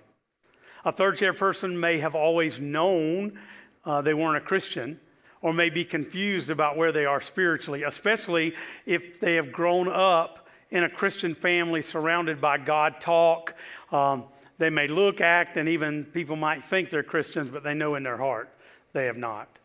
A 0.85 0.93
third 0.93 1.17
chair 1.17 1.33
person 1.33 1.79
may 1.79 1.99
have 1.99 2.15
always 2.15 2.61
known 2.61 3.39
uh, 3.85 4.03
they 4.03 4.15
weren't 4.15 4.37
a 4.37 4.47
Christian 4.47 5.01
or 5.41 5.53
may 5.53 5.71
be 5.71 5.85
confused 5.85 6.51
about 6.51 6.77
where 6.77 6.93
they 6.93 7.05
are 7.05 7.21
spiritually, 7.21 7.83
especially 7.83 8.55
if 8.87 9.21
they 9.21 9.35
have 9.35 9.53
grown 9.53 9.89
up 9.89 10.49
in 10.71 10.85
a 10.85 10.89
Christian 10.89 11.35
family 11.35 11.83
surrounded 11.83 12.41
by 12.41 12.59
God 12.59 13.01
talk. 13.01 13.55
Um, 13.91 14.25
they 14.59 14.71
may 14.71 14.87
look, 14.87 15.21
act, 15.21 15.57
and 15.57 15.69
even 15.69 16.05
people 16.05 16.37
might 16.37 16.65
think 16.65 16.91
they're 16.91 17.03
Christians, 17.03 17.51
but 17.51 17.65
they 17.65 17.75
know 17.75 17.97
in 17.97 18.05
their 18.05 18.17
heart 18.17 18.49
they 18.93 19.07
have 19.07 19.17
not 19.17 19.59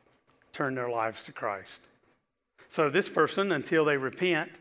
turned 0.52 0.78
their 0.78 0.90
lives 0.90 1.24
to 1.26 1.32
Christ. 1.32 1.88
So, 2.70 2.90
this 2.90 3.08
person, 3.08 3.52
until 3.52 3.86
they 3.86 3.98
repent 3.98 4.52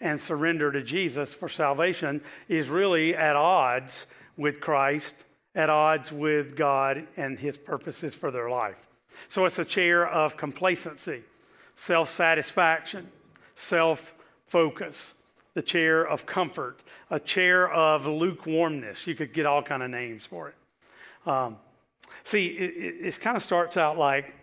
and 0.00 0.20
surrender 0.20 0.70
to 0.70 0.82
Jesus 0.82 1.34
for 1.34 1.48
salvation, 1.48 2.20
is 2.48 2.68
really 2.68 3.16
at 3.16 3.34
odds 3.34 4.06
with 4.36 4.60
Christ, 4.60 5.24
at 5.56 5.68
odds 5.68 6.12
with 6.12 6.54
God 6.54 7.08
and 7.16 7.36
His 7.36 7.58
purposes 7.58 8.14
for 8.14 8.30
their 8.30 8.48
life. 8.48 8.86
So, 9.28 9.44
it's 9.46 9.58
a 9.58 9.64
chair 9.64 10.06
of 10.06 10.36
complacency, 10.36 11.24
self 11.74 12.08
satisfaction, 12.08 13.08
self 13.56 14.14
focus 14.46 15.14
the 15.56 15.62
chair 15.62 16.06
of 16.06 16.26
comfort, 16.26 16.82
a 17.10 17.18
chair 17.18 17.66
of 17.70 18.06
lukewarmness. 18.06 19.06
You 19.06 19.14
could 19.14 19.32
get 19.32 19.46
all 19.46 19.62
kind 19.62 19.82
of 19.82 19.88
names 19.88 20.26
for 20.26 20.48
it. 20.50 20.54
Um, 21.26 21.56
see, 22.24 22.48
it, 22.48 22.76
it, 22.76 23.06
it 23.06 23.20
kind 23.20 23.38
of 23.38 23.42
starts 23.42 23.78
out 23.78 23.96
like 23.96 24.34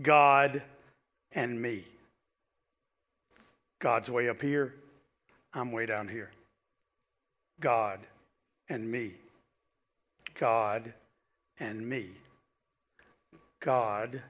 God 0.00 0.62
and 1.32 1.60
me. 1.60 1.82
God's 3.80 4.08
way 4.08 4.28
up 4.28 4.40
here, 4.40 4.72
I'm 5.52 5.72
way 5.72 5.84
down 5.84 6.06
here. 6.06 6.30
God 7.58 7.98
and 8.68 8.90
me. 8.90 9.12
God 10.38 10.92
and 11.58 11.86
me. 11.88 12.10
God 13.60 14.20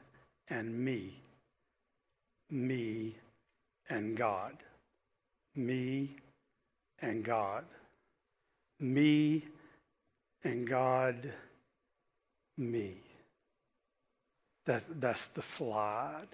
and 0.48 0.78
me. 0.78 1.14
Me 2.50 3.14
and 3.88 4.16
God. 4.16 4.56
Me 5.54 6.10
and 7.00 7.24
God. 7.24 7.64
Me 8.80 9.44
and 10.44 10.66
God. 10.66 11.32
Me. 12.58 12.96
That's, 14.64 14.88
that's 14.98 15.28
the 15.28 15.42
slide 15.42 16.28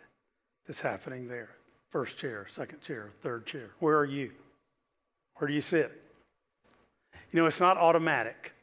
that's 0.66 0.80
happening 0.80 1.28
there. 1.28 1.50
First 1.90 2.18
chair, 2.18 2.46
second 2.50 2.82
chair, 2.82 3.10
third 3.22 3.46
chair. 3.46 3.70
Where 3.78 3.96
are 3.96 4.04
you? 4.04 4.32
Where 5.36 5.48
do 5.48 5.54
you 5.54 5.60
sit? 5.60 6.07
You 7.30 7.40
know, 7.40 7.46
it's 7.46 7.60
not 7.60 7.76
automatic. 7.76 8.54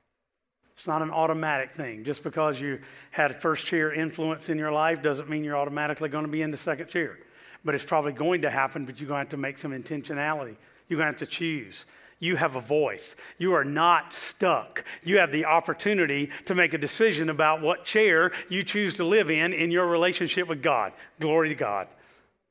It's 0.74 0.88
not 0.88 1.02
an 1.02 1.12
automatic 1.12 1.72
thing. 1.72 2.04
Just 2.04 2.24
because 2.24 2.60
you 2.60 2.80
had 3.12 3.42
first 3.42 3.66
chair 3.66 3.94
influence 3.94 4.50
in 4.50 4.58
your 4.58 4.72
life 4.72 5.02
doesn't 5.02 5.30
mean 5.30 5.44
you're 5.44 5.58
automatically 5.58 6.10
going 6.10 6.26
to 6.26 6.32
be 6.32 6.42
in 6.42 6.52
the 6.52 6.58
second 6.58 6.88
chair 6.88 7.18
but 7.66 7.74
it's 7.74 7.84
probably 7.84 8.14
going 8.14 8.44
to 8.44 8.50
happen, 8.50 8.86
but 8.86 9.00
you're 9.00 9.10
going 9.10 9.18
to 9.18 9.26
have 9.26 9.30
to 9.30 9.38
make 9.38 9.58
some 9.58 9.72
intentionality. 9.72 10.56
You're 10.88 10.98
going 10.98 11.12
to 11.12 11.18
have 11.18 11.18
to 11.18 11.26
choose. 11.26 11.88
You 12.20 12.38
have 12.38 12.56
a 12.56 12.62
voice. 12.62 13.16
You 13.40 13.56
are 13.56 13.66
not 13.66 14.14
stuck. 14.14 14.86
You 15.04 15.18
have 15.18 15.32
the 15.32 15.46
opportunity 15.46 16.30
to 16.46 16.56
make 16.56 16.74
a 16.74 16.78
decision 16.78 17.30
about 17.30 17.62
what 17.62 17.84
chair 17.84 18.32
you 18.50 18.64
choose 18.64 18.94
to 18.96 19.04
live 19.04 19.30
in 19.32 19.52
in 19.52 19.72
your 19.72 19.88
relationship 19.88 20.48
with 20.48 20.62
God. 20.62 20.94
Glory 21.20 21.50
to 21.50 21.56
God. 21.56 21.88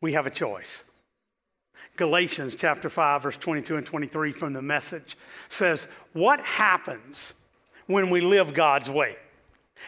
We 0.00 0.12
have 0.12 0.27
a 0.27 0.31
choice. 0.31 0.83
Galatians 1.96 2.54
chapter 2.54 2.88
5 2.88 3.22
verse 3.22 3.37
22 3.37 3.76
and 3.76 3.87
23 3.87 4.33
from 4.33 4.52
the 4.52 4.62
message 4.62 5.16
says, 5.48 5.87
"What 6.12 6.40
happens 6.40 7.35
when 7.87 8.11
we 8.11 8.20
live 8.20 8.54
God's 8.54 8.90
way?" 8.90 9.16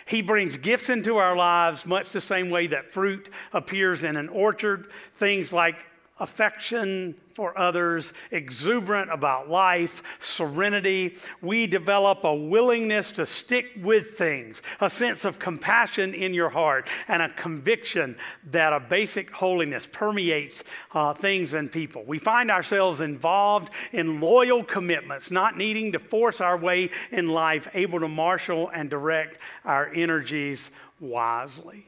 He 0.04 0.22
brings 0.22 0.56
gifts 0.56 0.90
into 0.90 1.16
our 1.16 1.34
lives 1.34 1.86
much 1.86 2.12
the 2.12 2.20
same 2.20 2.50
way 2.50 2.66
that 2.68 2.92
fruit 2.92 3.28
appears 3.52 4.04
in 4.04 4.16
an 4.16 4.28
orchard. 4.28 4.90
Things 5.14 5.52
like 5.52 5.78
affection 6.18 7.14
for 7.34 7.56
others, 7.58 8.14
exuberant 8.30 9.12
about 9.12 9.50
life, 9.50 10.02
serenity. 10.20 11.16
We 11.42 11.66
develop 11.66 12.24
a 12.24 12.34
willingness 12.34 13.12
to 13.12 13.26
stick 13.26 13.72
with 13.82 14.12
things, 14.12 14.62
a 14.80 14.88
sense 14.88 15.26
of 15.26 15.38
compassion 15.38 16.14
in 16.14 16.32
your 16.32 16.48
heart, 16.48 16.88
and 17.08 17.20
a 17.20 17.28
conviction 17.28 18.16
that 18.50 18.72
a 18.72 18.80
basic 18.80 19.30
holiness 19.30 19.86
permeates 19.86 20.64
uh, 20.94 21.12
things 21.12 21.52
and 21.52 21.70
people. 21.70 22.04
We 22.06 22.18
find 22.18 22.50
ourselves 22.50 23.02
involved 23.02 23.70
in 23.92 24.20
loyal 24.20 24.64
commitments, 24.64 25.30
not 25.30 25.58
needing 25.58 25.92
to 25.92 25.98
force 25.98 26.40
our 26.40 26.56
way 26.56 26.88
in 27.10 27.28
life, 27.28 27.68
able 27.74 28.00
to 28.00 28.08
marshal 28.08 28.70
and 28.70 28.88
direct 28.88 29.38
our 29.66 29.90
energies 29.94 30.70
wisely. 31.00 31.86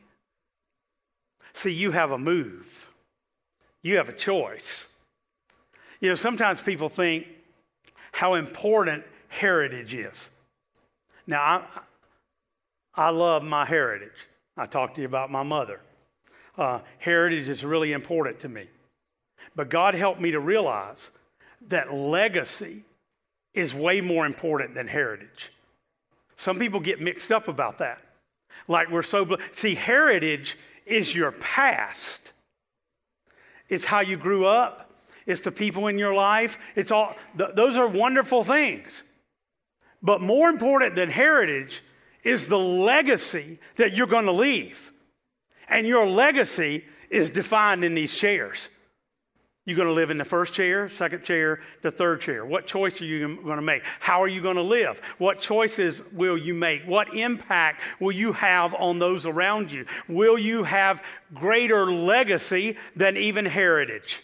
See, 1.54 1.72
you 1.72 1.92
have 1.92 2.10
a 2.10 2.18
move 2.18 2.87
you 3.82 3.96
have 3.96 4.08
a 4.08 4.12
choice. 4.12 4.88
You 6.00 6.10
know, 6.10 6.14
sometimes 6.14 6.60
people 6.60 6.88
think 6.88 7.26
how 8.12 8.34
important 8.34 9.04
heritage 9.28 9.94
is. 9.94 10.30
Now, 11.26 11.42
I, 11.42 11.62
I 12.94 13.10
love 13.10 13.42
my 13.44 13.64
heritage. 13.64 14.26
I 14.56 14.66
talked 14.66 14.96
to 14.96 15.02
you 15.02 15.06
about 15.06 15.30
my 15.30 15.42
mother. 15.42 15.80
Uh, 16.56 16.80
heritage 16.98 17.48
is 17.48 17.64
really 17.64 17.92
important 17.92 18.40
to 18.40 18.48
me. 18.48 18.66
But 19.54 19.70
God 19.70 19.94
helped 19.94 20.20
me 20.20 20.32
to 20.32 20.40
realize 20.40 21.10
that 21.68 21.92
legacy 21.92 22.82
is 23.54 23.74
way 23.74 24.00
more 24.00 24.26
important 24.26 24.74
than 24.74 24.88
heritage. 24.88 25.52
Some 26.36 26.58
people 26.58 26.80
get 26.80 27.00
mixed 27.00 27.32
up 27.32 27.48
about 27.48 27.78
that. 27.78 28.00
Like 28.66 28.90
we're 28.90 29.02
so, 29.02 29.36
see, 29.52 29.74
heritage 29.74 30.56
is 30.86 31.14
your 31.14 31.32
past, 31.32 32.32
it's 33.68 33.84
how 33.84 34.00
you 34.00 34.16
grew 34.16 34.46
up, 34.46 34.90
it's 35.26 35.42
the 35.42 35.52
people 35.52 35.88
in 35.88 35.98
your 35.98 36.14
life. 36.14 36.58
It's 36.74 36.90
all, 36.90 37.14
th- 37.36 37.50
those 37.54 37.76
are 37.76 37.86
wonderful 37.86 38.44
things. 38.44 39.04
But 40.02 40.22
more 40.22 40.48
important 40.48 40.94
than 40.96 41.10
heritage 41.10 41.82
is 42.22 42.46
the 42.46 42.58
legacy 42.58 43.58
that 43.76 43.92
you're 43.92 44.06
going 44.06 44.24
to 44.24 44.32
leave. 44.32 44.90
And 45.68 45.86
your 45.86 46.06
legacy 46.08 46.86
is 47.10 47.28
defined 47.28 47.84
in 47.84 47.94
these 47.94 48.14
chairs. 48.14 48.70
You're 49.68 49.76
going 49.76 49.88
to 49.88 49.92
live 49.92 50.10
in 50.10 50.16
the 50.16 50.24
first 50.24 50.54
chair, 50.54 50.88
second 50.88 51.24
chair, 51.24 51.60
the 51.82 51.90
third 51.90 52.22
chair. 52.22 52.42
What 52.46 52.66
choice 52.66 53.02
are 53.02 53.04
you 53.04 53.36
going 53.36 53.56
to 53.56 53.62
make? 53.62 53.84
How 54.00 54.22
are 54.22 54.26
you 54.26 54.40
going 54.40 54.56
to 54.56 54.62
live? 54.62 54.98
What 55.18 55.42
choices 55.42 56.00
will 56.10 56.38
you 56.38 56.54
make? 56.54 56.84
What 56.84 57.14
impact 57.14 57.82
will 58.00 58.12
you 58.12 58.32
have 58.32 58.72
on 58.72 58.98
those 58.98 59.26
around 59.26 59.70
you? 59.70 59.84
Will 60.08 60.38
you 60.38 60.62
have 60.62 61.04
greater 61.34 61.84
legacy 61.92 62.78
than 62.96 63.18
even 63.18 63.44
heritage? 63.44 64.22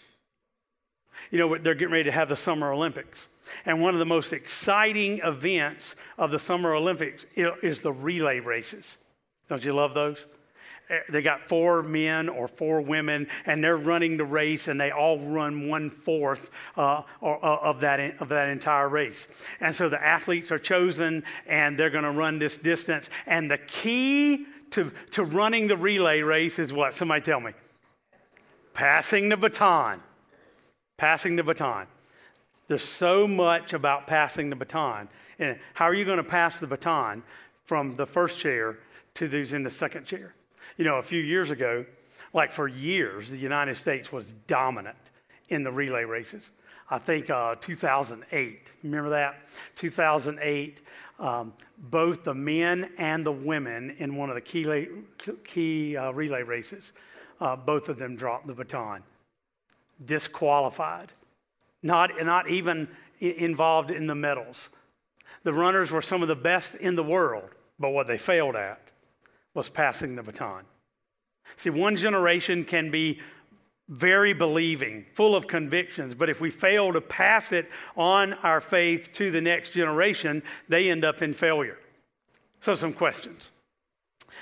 You 1.30 1.40
know, 1.40 1.58
they're 1.58 1.74
getting 1.74 1.92
ready 1.92 2.04
to 2.04 2.12
have 2.12 2.30
the 2.30 2.36
Summer 2.36 2.72
Olympics. 2.72 3.28
And 3.66 3.82
one 3.82 3.92
of 3.92 3.98
the 3.98 4.06
most 4.06 4.32
exciting 4.32 5.18
events 5.18 5.94
of 6.16 6.30
the 6.30 6.38
Summer 6.38 6.74
Olympics 6.74 7.26
is 7.36 7.82
the 7.82 7.92
relay 7.92 8.40
races. 8.40 8.96
Don't 9.50 9.62
you 9.62 9.74
love 9.74 9.92
those? 9.92 10.24
Eh, 10.90 10.98
they 11.08 11.22
got 11.22 11.48
four 11.48 11.82
men 11.82 12.28
or 12.28 12.46
four 12.46 12.80
women, 12.80 13.26
and 13.46 13.64
they're 13.64 13.76
running 13.76 14.16
the 14.16 14.24
race, 14.24 14.68
and 14.68 14.78
they 14.78 14.90
all 14.90 15.18
run 15.18 15.68
one 15.68 15.88
fourth 15.88 16.50
uh, 16.76 17.02
uh, 17.22 17.38
of, 17.40 17.80
that, 17.80 18.20
of 18.20 18.28
that 18.28 18.48
entire 18.48 18.88
race. 18.88 19.28
And 19.60 19.74
so 19.74 19.88
the 19.88 20.02
athletes 20.04 20.52
are 20.52 20.58
chosen, 20.58 21.24
and 21.46 21.78
they're 21.78 21.90
going 21.90 22.04
to 22.04 22.10
run 22.10 22.38
this 22.38 22.58
distance. 22.58 23.08
And 23.26 23.50
the 23.50 23.58
key 23.58 24.46
to, 24.72 24.92
to 25.12 25.24
running 25.24 25.68
the 25.68 25.76
relay 25.76 26.20
race 26.20 26.58
is 26.58 26.72
what? 26.72 26.92
Somebody 26.92 27.22
tell 27.22 27.40
me. 27.40 27.52
Passing 28.74 29.28
the 29.28 29.36
baton. 29.36 30.02
Passing 30.96 31.36
the 31.36 31.42
baton. 31.42 31.86
There's 32.66 32.84
so 32.84 33.26
much 33.26 33.72
about 33.72 34.06
passing 34.06 34.50
the 34.50 34.56
baton. 34.56 35.08
And 35.38 35.58
how 35.74 35.86
are 35.86 35.94
you 35.94 36.04
going 36.04 36.18
to 36.18 36.24
pass 36.24 36.60
the 36.60 36.66
baton 36.66 37.22
from 37.64 37.96
the 37.96 38.06
first 38.06 38.38
chair 38.38 38.78
to 39.14 39.28
those 39.28 39.52
in 39.52 39.62
the 39.62 39.70
second 39.70 40.06
chair? 40.06 40.34
You 40.76 40.84
know, 40.84 40.96
a 40.98 41.02
few 41.02 41.20
years 41.20 41.50
ago, 41.50 41.84
like 42.32 42.50
for 42.50 42.66
years, 42.66 43.30
the 43.30 43.36
United 43.36 43.76
States 43.76 44.10
was 44.10 44.32
dominant 44.46 45.12
in 45.48 45.62
the 45.62 45.70
relay 45.70 46.04
races. 46.04 46.50
I 46.90 46.98
think 46.98 47.30
uh, 47.30 47.54
2008, 47.60 48.72
remember 48.82 49.10
that? 49.10 49.36
2008, 49.76 50.82
um, 51.20 51.52
both 51.78 52.24
the 52.24 52.34
men 52.34 52.90
and 52.98 53.24
the 53.24 53.32
women 53.32 53.94
in 53.98 54.16
one 54.16 54.30
of 54.30 54.34
the 54.34 54.40
key, 54.40 54.88
key 55.44 55.96
uh, 55.96 56.10
relay 56.10 56.42
races, 56.42 56.92
uh, 57.40 57.54
both 57.54 57.88
of 57.88 57.96
them 57.96 58.16
dropped 58.16 58.48
the 58.48 58.54
baton, 58.54 59.02
disqualified, 60.04 61.12
not, 61.82 62.10
not 62.24 62.48
even 62.48 62.88
involved 63.20 63.92
in 63.92 64.08
the 64.08 64.14
medals. 64.14 64.70
The 65.44 65.52
runners 65.52 65.92
were 65.92 66.02
some 66.02 66.22
of 66.22 66.28
the 66.28 66.36
best 66.36 66.74
in 66.74 66.96
the 66.96 67.02
world, 67.04 67.48
but 67.78 67.90
what 67.90 68.08
they 68.08 68.18
failed 68.18 68.56
at 68.56 68.90
was 69.54 69.68
passing 69.68 70.16
the 70.16 70.22
baton. 70.22 70.64
See, 71.56 71.70
one 71.70 71.96
generation 71.96 72.64
can 72.64 72.90
be 72.90 73.20
very 73.88 74.32
believing, 74.32 75.04
full 75.14 75.36
of 75.36 75.46
convictions, 75.46 76.14
but 76.14 76.30
if 76.30 76.40
we 76.40 76.50
fail 76.50 76.92
to 76.92 77.00
pass 77.00 77.52
it 77.52 77.70
on 77.96 78.32
our 78.34 78.60
faith 78.60 79.12
to 79.12 79.30
the 79.30 79.40
next 79.40 79.72
generation, 79.72 80.42
they 80.68 80.90
end 80.90 81.04
up 81.04 81.22
in 81.22 81.32
failure. 81.32 81.78
So, 82.60 82.74
some 82.74 82.94
questions. 82.94 83.50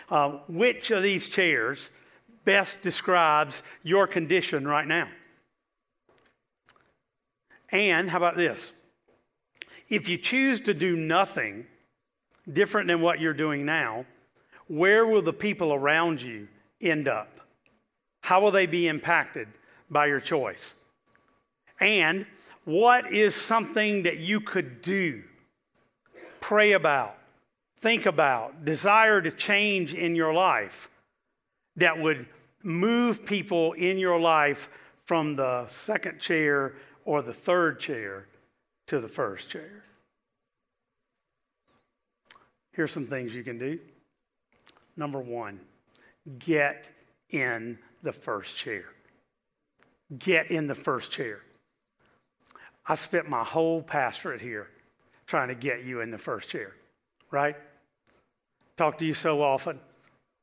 Uh, 0.09 0.38
which 0.48 0.90
of 0.92 1.03
these 1.03 1.29
chairs 1.29 1.90
best 2.44 2.83
describes 2.83 3.62
your 3.83 4.07
condition 4.07 4.66
right 4.66 4.87
now? 4.87 5.09
And 7.70 8.09
how 8.09 8.18
about 8.18 8.37
this? 8.37 8.70
If 9.88 10.09
you 10.09 10.18
choose 10.18 10.61
to 10.62 10.75
do 10.75 10.96
nothing 10.96 11.66
different 12.51 12.87
than 12.87 13.01
what 13.01 13.20
you're 13.20 13.35
doing 13.35 13.64
now, 13.64 14.07
where 14.72 15.06
will 15.06 15.20
the 15.20 15.35
people 15.35 15.74
around 15.74 16.22
you 16.22 16.48
end 16.80 17.06
up? 17.06 17.37
How 18.22 18.40
will 18.40 18.50
they 18.50 18.64
be 18.64 18.88
impacted 18.88 19.46
by 19.90 20.06
your 20.06 20.18
choice? 20.18 20.72
And 21.78 22.24
what 22.64 23.12
is 23.12 23.35
something 23.35 24.04
that 24.04 24.20
you 24.20 24.40
could 24.40 24.80
do, 24.80 25.24
pray 26.40 26.72
about, 26.72 27.18
think 27.80 28.06
about, 28.06 28.64
desire 28.64 29.20
to 29.20 29.30
change 29.30 29.92
in 29.92 30.16
your 30.16 30.32
life 30.32 30.88
that 31.76 32.00
would 32.00 32.26
move 32.62 33.26
people 33.26 33.74
in 33.74 33.98
your 33.98 34.18
life 34.18 34.70
from 35.04 35.37
the 35.37 35.66
second 35.66 36.18
chair 36.18 36.76
or 37.04 37.20
the 37.20 37.35
third 37.35 37.78
chair 37.78 38.26
to 38.87 39.00
the 39.00 39.08
first 39.08 39.50
chair? 39.50 39.85
Here's 42.72 42.90
some 42.90 43.04
things 43.04 43.35
you 43.35 43.44
can 43.44 43.58
do. 43.58 43.78
Number 44.96 45.20
one, 45.20 45.61
get 46.38 46.90
in 47.31 47.78
the 48.02 48.12
first 48.12 48.57
chair. 48.57 48.85
Get 50.18 50.50
in 50.50 50.66
the 50.66 50.74
first 50.74 51.11
chair. 51.11 51.40
I 52.87 52.94
spent 52.94 53.28
my 53.28 53.44
whole 53.44 53.83
pastorate 53.83 54.40
here 54.40 54.68
trying 55.26 55.48
to 55.48 55.55
get 55.55 55.85
you 55.85 56.00
in 56.00 56.11
the 56.11 56.18
first 56.18 56.50
chair, 56.50 56.74
right? 57.31 57.57
Talk 58.76 58.98
to 58.98 59.07
you 59.07 59.14
so 59.14 59.42
often, 59.42 59.78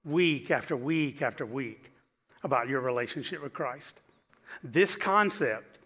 week 0.06 0.50
after 0.50 0.76
week 0.76 1.22
after 1.22 1.46
week, 1.46 1.92
about 2.44 2.70
your 2.70 2.80
relationship 2.82 3.44
with 3.44 3.54
Christ. 3.54 4.02
This 4.64 4.96
concept 4.96 5.80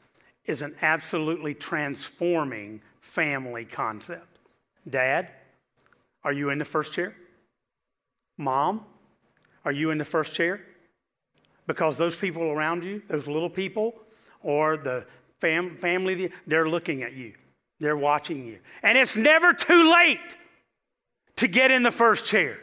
is 0.46 0.62
an 0.62 0.76
absolutely 0.82 1.54
transforming 1.54 2.82
family 3.02 3.66
concept. 3.66 4.38
Dad, 4.90 5.30
are 6.24 6.34
you 6.34 6.50
in 6.50 6.60
the 6.60 6.66
first 6.66 6.94
chair? 6.94 7.16
Mom, 8.38 8.86
are 9.66 9.72
you 9.72 9.92
in 9.92 9.98
the 9.98 10.06
first 10.06 10.34
chair? 10.34 10.62
Because 11.68 11.98
those 11.98 12.16
people 12.16 12.44
around 12.44 12.84
you, 12.84 13.02
those 13.08 13.28
little 13.28 13.50
people, 13.50 13.96
or 14.42 14.78
the 14.78 15.06
fam- 15.40 15.76
family, 15.76 16.32
they're 16.46 16.68
looking 16.68 17.04
at 17.04 17.14
you, 17.14 17.34
they're 17.80 17.98
watching 17.98 18.46
you. 18.46 18.60
And 18.82 18.98
it's 18.98 19.16
never 19.16 19.54
too 19.54 19.92
late 19.92 20.38
to 21.38 21.48
get 21.48 21.72
in 21.72 21.84
the 21.84 21.92
first 21.92 22.26
chair. 22.26 22.60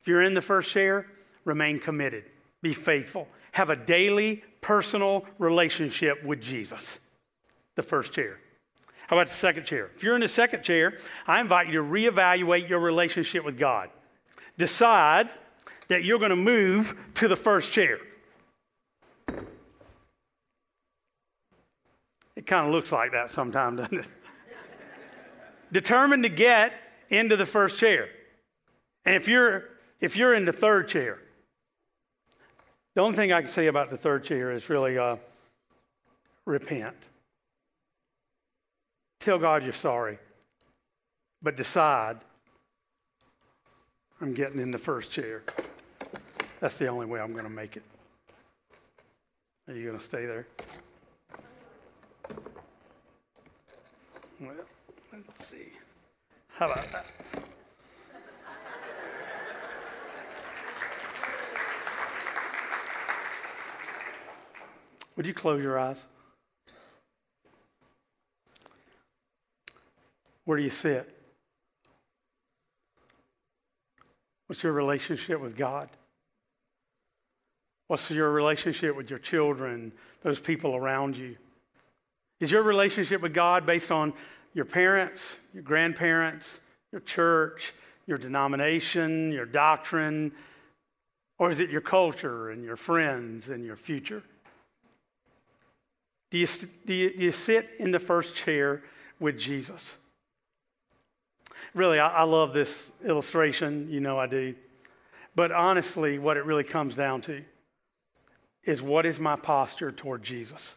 If 0.00 0.08
you're 0.08 0.22
in 0.22 0.34
the 0.34 0.42
first 0.42 0.70
chair, 0.70 1.06
remain 1.44 1.78
committed, 1.78 2.24
be 2.62 2.74
faithful, 2.74 3.28
have 3.52 3.70
a 3.70 3.76
daily 3.76 4.42
personal 4.60 5.24
relationship 5.38 6.22
with 6.24 6.40
Jesus, 6.40 7.00
the 7.74 7.82
first 7.82 8.12
chair. 8.12 8.38
How 9.06 9.16
about 9.16 9.28
the 9.28 9.34
second 9.34 9.64
chair? 9.64 9.90
If 9.94 10.02
you're 10.02 10.14
in 10.14 10.22
the 10.22 10.28
second 10.28 10.62
chair, 10.62 10.94
I 11.26 11.40
invite 11.40 11.66
you 11.66 11.74
to 11.74 11.82
reevaluate 11.82 12.68
your 12.68 12.80
relationship 12.80 13.44
with 13.44 13.58
God. 13.58 13.90
Decide 14.56 15.28
that 15.88 16.04
you're 16.04 16.18
going 16.18 16.30
to 16.30 16.36
move 16.36 16.96
to 17.14 17.28
the 17.28 17.36
first 17.36 17.72
chair. 17.72 17.98
It 22.36 22.46
kind 22.46 22.66
of 22.66 22.72
looks 22.72 22.92
like 22.92 23.12
that 23.12 23.30
sometimes, 23.30 23.78
doesn't 23.78 23.98
it? 23.98 24.08
Determined 25.70 26.22
to 26.22 26.28
get 26.28 26.80
into 27.08 27.36
the 27.36 27.46
first 27.46 27.78
chair. 27.78 28.08
And 29.04 29.14
if 29.14 29.28
you're 29.28 29.64
if 30.00 30.16
you're 30.16 30.34
in 30.34 30.44
the 30.44 30.52
third 30.52 30.88
chair, 30.88 31.18
the 32.94 33.00
only 33.00 33.16
thing 33.16 33.32
I 33.32 33.40
can 33.40 33.50
say 33.50 33.66
about 33.66 33.90
the 33.90 33.96
third 33.96 34.24
chair 34.24 34.50
is 34.50 34.68
really 34.68 34.98
uh, 34.98 35.16
repent. 36.44 37.08
Tell 39.24 39.38
God 39.38 39.64
you're 39.64 39.72
sorry, 39.72 40.18
but 41.40 41.56
decide 41.56 42.18
I'm 44.20 44.34
getting 44.34 44.60
in 44.60 44.70
the 44.70 44.76
first 44.76 45.10
chair. 45.10 45.42
That's 46.60 46.76
the 46.76 46.88
only 46.88 47.06
way 47.06 47.20
I'm 47.20 47.32
going 47.32 47.46
to 47.46 47.50
make 47.50 47.78
it. 47.78 47.82
Are 49.66 49.72
you 49.72 49.86
going 49.86 49.98
to 49.98 50.04
stay 50.04 50.26
there? 50.26 50.46
Well, 54.42 54.52
let's 55.10 55.46
see. 55.46 55.72
How 56.48 56.66
about 56.66 56.86
that? 56.88 57.10
Would 65.16 65.26
you 65.26 65.32
close 65.32 65.62
your 65.62 65.78
eyes? 65.78 66.04
Where 70.44 70.58
do 70.58 70.62
you 70.62 70.70
sit? 70.70 71.08
What's 74.46 74.62
your 74.62 74.72
relationship 74.72 75.40
with 75.40 75.56
God? 75.56 75.88
What's 77.88 78.10
your 78.10 78.30
relationship 78.30 78.96
with 78.96 79.10
your 79.10 79.18
children, 79.18 79.92
those 80.22 80.40
people 80.40 80.74
around 80.74 81.16
you? 81.16 81.36
Is 82.40 82.50
your 82.50 82.62
relationship 82.62 83.20
with 83.20 83.34
God 83.34 83.66
based 83.66 83.90
on 83.90 84.12
your 84.52 84.64
parents, 84.64 85.36
your 85.52 85.62
grandparents, 85.62 86.60
your 86.92 87.00
church, 87.00 87.72
your 88.06 88.18
denomination, 88.18 89.32
your 89.32 89.46
doctrine, 89.46 90.32
or 91.38 91.50
is 91.50 91.60
it 91.60 91.70
your 91.70 91.80
culture 91.80 92.50
and 92.50 92.64
your 92.64 92.76
friends 92.76 93.48
and 93.48 93.64
your 93.64 93.76
future? 93.76 94.22
Do 96.30 96.38
you, 96.38 96.46
do 96.86 96.94
you, 96.94 97.16
do 97.16 97.24
you 97.24 97.32
sit 97.32 97.70
in 97.78 97.90
the 97.90 97.98
first 97.98 98.34
chair 98.34 98.82
with 99.20 99.38
Jesus? 99.38 99.96
Really, 101.74 101.98
I, 101.98 102.08
I 102.08 102.22
love 102.24 102.54
this 102.54 102.92
illustration. 103.04 103.88
You 103.90 104.00
know 104.00 104.18
I 104.18 104.26
do. 104.26 104.54
But 105.34 105.50
honestly, 105.50 106.18
what 106.18 106.36
it 106.36 106.44
really 106.44 106.64
comes 106.64 106.94
down 106.94 107.20
to 107.22 107.42
is 108.64 108.80
what 108.80 109.04
is 109.04 109.18
my 109.18 109.36
posture 109.36 109.90
toward 109.90 110.22
Jesus? 110.22 110.76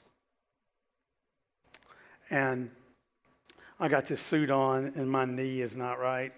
And 2.30 2.70
I 3.80 3.88
got 3.88 4.08
this 4.08 4.22
suit 4.22 4.50
on 4.50 4.92
and 4.96 5.10
my 5.10 5.26
knee 5.26 5.62
is 5.62 5.76
not 5.76 6.00
right, 6.00 6.34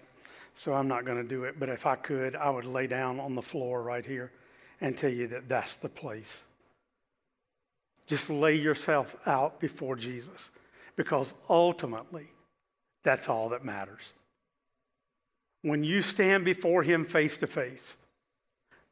so 0.54 0.74
I'm 0.74 0.86
not 0.86 1.04
going 1.04 1.16
to 1.16 1.28
do 1.28 1.44
it. 1.44 1.58
But 1.58 1.70
if 1.70 1.86
I 1.86 1.96
could, 1.96 2.36
I 2.36 2.50
would 2.50 2.66
lay 2.66 2.86
down 2.86 3.18
on 3.18 3.34
the 3.34 3.42
floor 3.42 3.82
right 3.82 4.04
here 4.04 4.30
and 4.80 4.96
tell 4.96 5.10
you 5.10 5.26
that 5.28 5.48
that's 5.48 5.76
the 5.76 5.88
place. 5.88 6.42
Just 8.06 8.28
lay 8.28 8.56
yourself 8.56 9.16
out 9.26 9.58
before 9.58 9.96
Jesus 9.96 10.50
because 10.96 11.34
ultimately, 11.48 12.26
that's 13.02 13.28
all 13.28 13.48
that 13.48 13.64
matters. 13.64 14.12
When 15.62 15.84
you 15.84 16.02
stand 16.02 16.44
before 16.44 16.82
Him 16.82 17.04
face 17.04 17.38
to 17.38 17.46
face, 17.46 17.96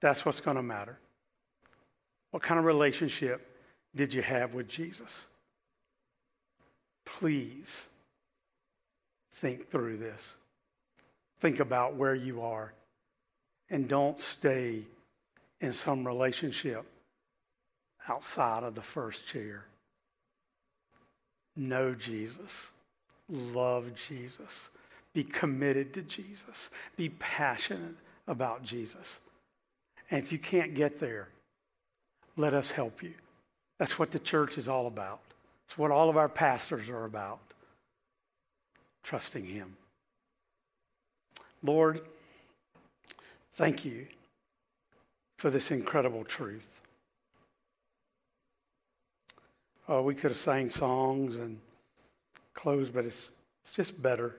that's 0.00 0.24
what's 0.24 0.40
going 0.40 0.56
to 0.56 0.62
matter. 0.62 0.98
What 2.30 2.42
kind 2.42 2.58
of 2.58 2.66
relationship 2.66 3.56
did 3.94 4.12
you 4.12 4.22
have 4.22 4.54
with 4.54 4.68
Jesus? 4.68 5.24
Please 7.04 7.86
think 9.32 9.68
through 9.68 9.96
this. 9.96 10.34
Think 11.40 11.60
about 11.60 11.94
where 11.94 12.14
you 12.14 12.42
are 12.42 12.72
and 13.70 13.88
don't 13.88 14.18
stay 14.18 14.82
in 15.60 15.72
some 15.72 16.06
relationship 16.06 16.84
outside 18.08 18.62
of 18.62 18.74
the 18.74 18.82
first 18.82 19.26
chair. 19.26 19.64
Know 21.56 21.94
Jesus. 21.94 22.70
Love 23.28 23.94
Jesus. 23.94 24.70
Be 25.14 25.24
committed 25.24 25.92
to 25.94 26.02
Jesus. 26.02 26.70
Be 26.96 27.08
passionate 27.08 27.96
about 28.26 28.62
Jesus. 28.62 29.20
And 30.10 30.22
if 30.22 30.32
you 30.32 30.38
can't 30.38 30.74
get 30.74 31.00
there, 31.00 31.28
let 32.36 32.54
us 32.54 32.70
help 32.70 33.02
you. 33.02 33.14
That's 33.78 33.98
what 33.98 34.10
the 34.10 34.18
church 34.18 34.58
is 34.58 34.68
all 34.68 34.86
about. 34.86 35.20
It's 35.66 35.76
what 35.76 35.90
all 35.90 36.08
of 36.08 36.16
our 36.16 36.28
pastors 36.28 36.88
are 36.88 37.04
about 37.04 37.40
trusting 39.02 39.44
Him. 39.44 39.76
Lord, 41.62 42.00
thank 43.54 43.84
you 43.84 44.06
for 45.36 45.50
this 45.50 45.70
incredible 45.70 46.24
truth. 46.24 46.82
Oh, 49.88 50.02
we 50.02 50.14
could 50.14 50.30
have 50.30 50.38
sang 50.38 50.70
songs 50.70 51.36
and 51.36 51.58
closed, 52.52 52.92
but 52.92 53.06
it's, 53.06 53.30
it's 53.64 53.72
just 53.72 54.00
better 54.02 54.36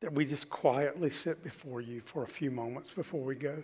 that 0.00 0.12
we 0.12 0.24
just 0.24 0.48
quietly 0.48 1.10
sit 1.10 1.42
before 1.42 1.80
you 1.80 2.00
for 2.00 2.22
a 2.22 2.26
few 2.26 2.50
moments 2.50 2.92
before 2.92 3.22
we 3.22 3.34
go. 3.34 3.62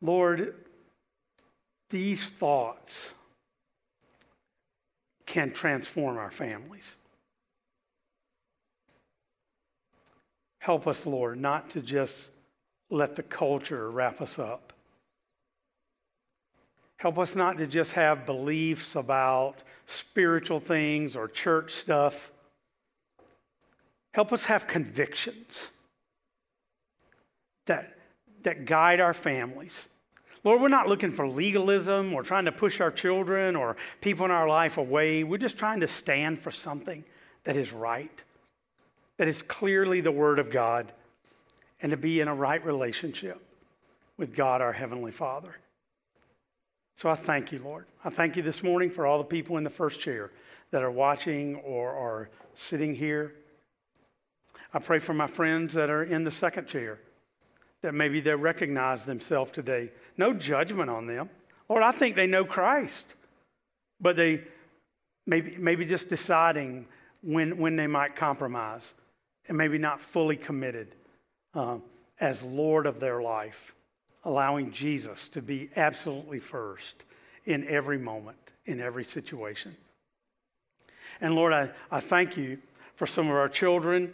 Lord, 0.00 0.54
these 1.90 2.30
thoughts 2.30 3.14
can 5.24 5.50
transform 5.50 6.16
our 6.16 6.30
families. 6.30 6.96
Help 10.58 10.86
us, 10.86 11.06
Lord, 11.06 11.40
not 11.40 11.70
to 11.70 11.80
just 11.80 12.30
let 12.90 13.16
the 13.16 13.22
culture 13.22 13.90
wrap 13.90 14.20
us 14.20 14.38
up. 14.38 14.72
Help 16.98 17.18
us 17.18 17.36
not 17.36 17.58
to 17.58 17.66
just 17.66 17.92
have 17.92 18.24
beliefs 18.24 18.96
about 18.96 19.62
spiritual 19.84 20.60
things 20.60 21.14
or 21.14 21.28
church 21.28 21.72
stuff. 21.72 22.32
Help 24.16 24.32
us 24.32 24.46
have 24.46 24.66
convictions 24.66 25.72
that, 27.66 27.98
that 28.44 28.64
guide 28.64 28.98
our 28.98 29.12
families. 29.12 29.88
Lord, 30.42 30.62
we're 30.62 30.68
not 30.68 30.88
looking 30.88 31.10
for 31.10 31.28
legalism 31.28 32.14
or 32.14 32.22
trying 32.22 32.46
to 32.46 32.52
push 32.52 32.80
our 32.80 32.90
children 32.90 33.56
or 33.56 33.76
people 34.00 34.24
in 34.24 34.30
our 34.30 34.48
life 34.48 34.78
away. 34.78 35.22
We're 35.22 35.36
just 35.36 35.58
trying 35.58 35.80
to 35.80 35.86
stand 35.86 36.38
for 36.38 36.50
something 36.50 37.04
that 37.44 37.56
is 37.56 37.74
right, 37.74 38.24
that 39.18 39.28
is 39.28 39.42
clearly 39.42 40.00
the 40.00 40.12
Word 40.12 40.38
of 40.38 40.48
God, 40.48 40.92
and 41.82 41.90
to 41.90 41.98
be 41.98 42.20
in 42.20 42.28
a 42.28 42.34
right 42.34 42.64
relationship 42.64 43.38
with 44.16 44.34
God, 44.34 44.62
our 44.62 44.72
Heavenly 44.72 45.12
Father. 45.12 45.56
So 46.94 47.10
I 47.10 47.16
thank 47.16 47.52
you, 47.52 47.58
Lord. 47.58 47.84
I 48.02 48.08
thank 48.08 48.34
you 48.38 48.42
this 48.42 48.62
morning 48.62 48.88
for 48.88 49.06
all 49.06 49.18
the 49.18 49.24
people 49.24 49.58
in 49.58 49.62
the 49.64 49.68
first 49.68 50.00
chair 50.00 50.32
that 50.70 50.82
are 50.82 50.90
watching 50.90 51.56
or 51.56 51.90
are 51.90 52.30
sitting 52.54 52.94
here. 52.94 53.34
I 54.76 54.78
pray 54.78 54.98
for 54.98 55.14
my 55.14 55.26
friends 55.26 55.72
that 55.72 55.88
are 55.88 56.02
in 56.02 56.24
the 56.24 56.30
second 56.30 56.66
chair 56.66 56.98
that 57.80 57.94
maybe 57.94 58.20
they 58.20 58.34
recognize 58.34 59.06
themselves 59.06 59.50
today. 59.50 59.90
No 60.18 60.34
judgment 60.34 60.90
on 60.90 61.06
them. 61.06 61.30
Lord, 61.70 61.82
I 61.82 61.92
think 61.92 62.14
they 62.14 62.26
know 62.26 62.44
Christ, 62.44 63.14
but 64.02 64.16
they 64.16 64.44
maybe, 65.26 65.56
maybe 65.56 65.86
just 65.86 66.10
deciding 66.10 66.86
when, 67.22 67.56
when 67.56 67.76
they 67.76 67.86
might 67.86 68.16
compromise 68.16 68.92
and 69.48 69.56
maybe 69.56 69.78
not 69.78 69.98
fully 69.98 70.36
committed 70.36 70.94
uh, 71.54 71.78
as 72.20 72.42
Lord 72.42 72.84
of 72.84 73.00
their 73.00 73.22
life, 73.22 73.74
allowing 74.24 74.72
Jesus 74.72 75.28
to 75.28 75.40
be 75.40 75.70
absolutely 75.76 76.38
first 76.38 77.06
in 77.46 77.66
every 77.66 77.96
moment, 77.96 78.52
in 78.66 78.82
every 78.82 79.04
situation. 79.04 79.74
And 81.22 81.34
Lord, 81.34 81.54
I, 81.54 81.70
I 81.90 82.00
thank 82.00 82.36
you 82.36 82.58
for 82.96 83.06
some 83.06 83.28
of 83.28 83.36
our 83.36 83.48
children. 83.48 84.12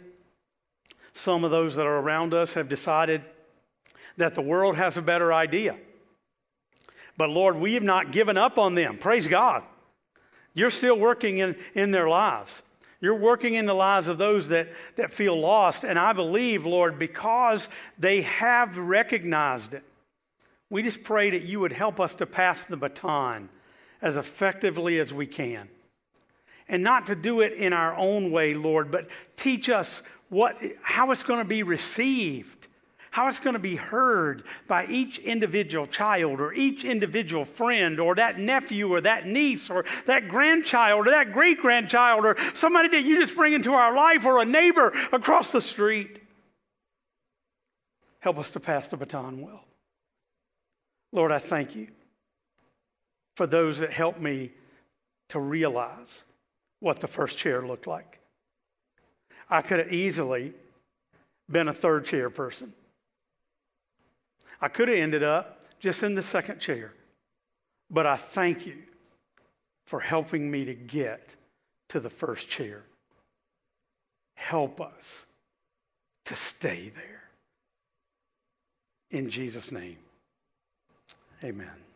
Some 1.13 1.43
of 1.43 1.51
those 1.51 1.75
that 1.75 1.85
are 1.85 1.97
around 1.97 2.33
us 2.33 2.55
have 2.55 2.69
decided 2.69 3.23
that 4.17 4.35
the 4.35 4.41
world 4.41 4.75
has 4.75 4.97
a 4.97 5.01
better 5.01 5.31
idea. 5.31 5.75
But 7.17 7.29
Lord, 7.29 7.55
we 7.55 7.75
have 7.75 7.83
not 7.83 8.11
given 8.11 8.37
up 8.37 8.57
on 8.57 8.75
them. 8.75 8.97
Praise 8.97 9.27
God. 9.27 9.63
You're 10.53 10.69
still 10.69 10.97
working 10.97 11.39
in, 11.39 11.55
in 11.73 11.91
their 11.91 12.09
lives. 12.09 12.61
You're 13.01 13.15
working 13.15 13.55
in 13.55 13.65
the 13.65 13.73
lives 13.73 14.07
of 14.07 14.17
those 14.17 14.47
that, 14.49 14.69
that 14.95 15.11
feel 15.11 15.39
lost. 15.39 15.83
And 15.83 15.99
I 15.99 16.13
believe, 16.13 16.65
Lord, 16.65 16.97
because 16.97 17.69
they 17.99 18.21
have 18.21 18.77
recognized 18.77 19.73
it, 19.73 19.83
we 20.69 20.81
just 20.81 21.03
pray 21.03 21.29
that 21.31 21.43
you 21.43 21.59
would 21.59 21.73
help 21.73 21.99
us 21.99 22.15
to 22.15 22.25
pass 22.25 22.65
the 22.65 22.77
baton 22.77 23.49
as 24.01 24.17
effectively 24.17 24.99
as 24.99 25.13
we 25.13 25.27
can. 25.27 25.67
And 26.67 26.83
not 26.83 27.07
to 27.07 27.15
do 27.15 27.41
it 27.41 27.53
in 27.53 27.73
our 27.73 27.95
own 27.95 28.31
way, 28.31 28.53
Lord, 28.53 28.91
but 28.91 29.07
teach 29.35 29.69
us 29.69 30.01
what, 30.29 30.57
how 30.81 31.11
it's 31.11 31.23
going 31.23 31.39
to 31.39 31.47
be 31.47 31.63
received 31.63 32.67
how 33.13 33.27
it's 33.27 33.37
going 33.37 33.53
to 33.53 33.59
be 33.59 33.75
heard 33.75 34.41
by 34.67 34.87
each 34.87 35.19
individual 35.19 35.85
child 35.85 36.41
or 36.41 36.51
each 36.51 36.83
individual 36.83 37.45
friend 37.45 37.99
or 37.99 38.15
that 38.15 38.39
nephew 38.39 38.91
or 38.91 39.01
that 39.01 39.27
niece 39.27 39.69
or 39.69 39.85
that 40.07 40.27
grandchild 40.27 41.05
or 41.05 41.11
that 41.11 41.31
great 41.31 41.59
grandchild 41.59 42.25
or 42.25 42.35
somebody 42.55 42.87
that 42.87 43.03
you 43.03 43.19
just 43.19 43.35
bring 43.35 43.53
into 43.53 43.71
our 43.71 43.95
life 43.95 44.25
or 44.25 44.41
a 44.41 44.45
neighbor 44.45 44.91
across 45.11 45.51
the 45.51 45.61
street. 45.61 46.23
Help 48.19 48.39
us 48.39 48.49
to 48.49 48.59
pass 48.59 48.87
the 48.87 48.97
baton 48.97 49.43
well. 49.43 49.63
Lord, 51.11 51.31
I 51.31 51.37
thank 51.37 51.75
you 51.75 51.89
for 53.37 53.45
those 53.45 53.77
that 53.81 53.91
helped 53.91 54.21
me 54.21 54.53
to 55.29 55.39
realize 55.39 56.23
what 56.83 56.99
the 56.99 57.07
first 57.07 57.37
chair 57.37 57.65
looked 57.65 57.87
like. 57.87 58.19
I 59.49 59.61
could 59.61 59.79
have 59.79 59.93
easily 59.93 60.53
been 61.49 61.69
a 61.69 61.73
third 61.73 62.03
chair 62.03 62.29
person. 62.29 62.73
I 64.59 64.67
could 64.67 64.89
have 64.89 64.97
ended 64.97 65.23
up 65.23 65.61
just 65.79 66.03
in 66.03 66.13
the 66.13 66.21
second 66.21 66.59
chair. 66.59 66.91
But 67.89 68.05
I 68.05 68.17
thank 68.17 68.65
you 68.65 68.75
for 69.85 70.01
helping 70.01 70.51
me 70.51 70.65
to 70.65 70.73
get 70.73 71.37
to 71.87 72.01
the 72.01 72.09
first 72.09 72.49
chair. 72.49 72.83
Help 74.35 74.81
us 74.81 75.25
to 76.25 76.35
stay 76.35 76.91
there. 76.93 77.23
In 79.11 79.29
Jesus' 79.29 79.71
name, 79.71 79.99
amen. 81.45 81.92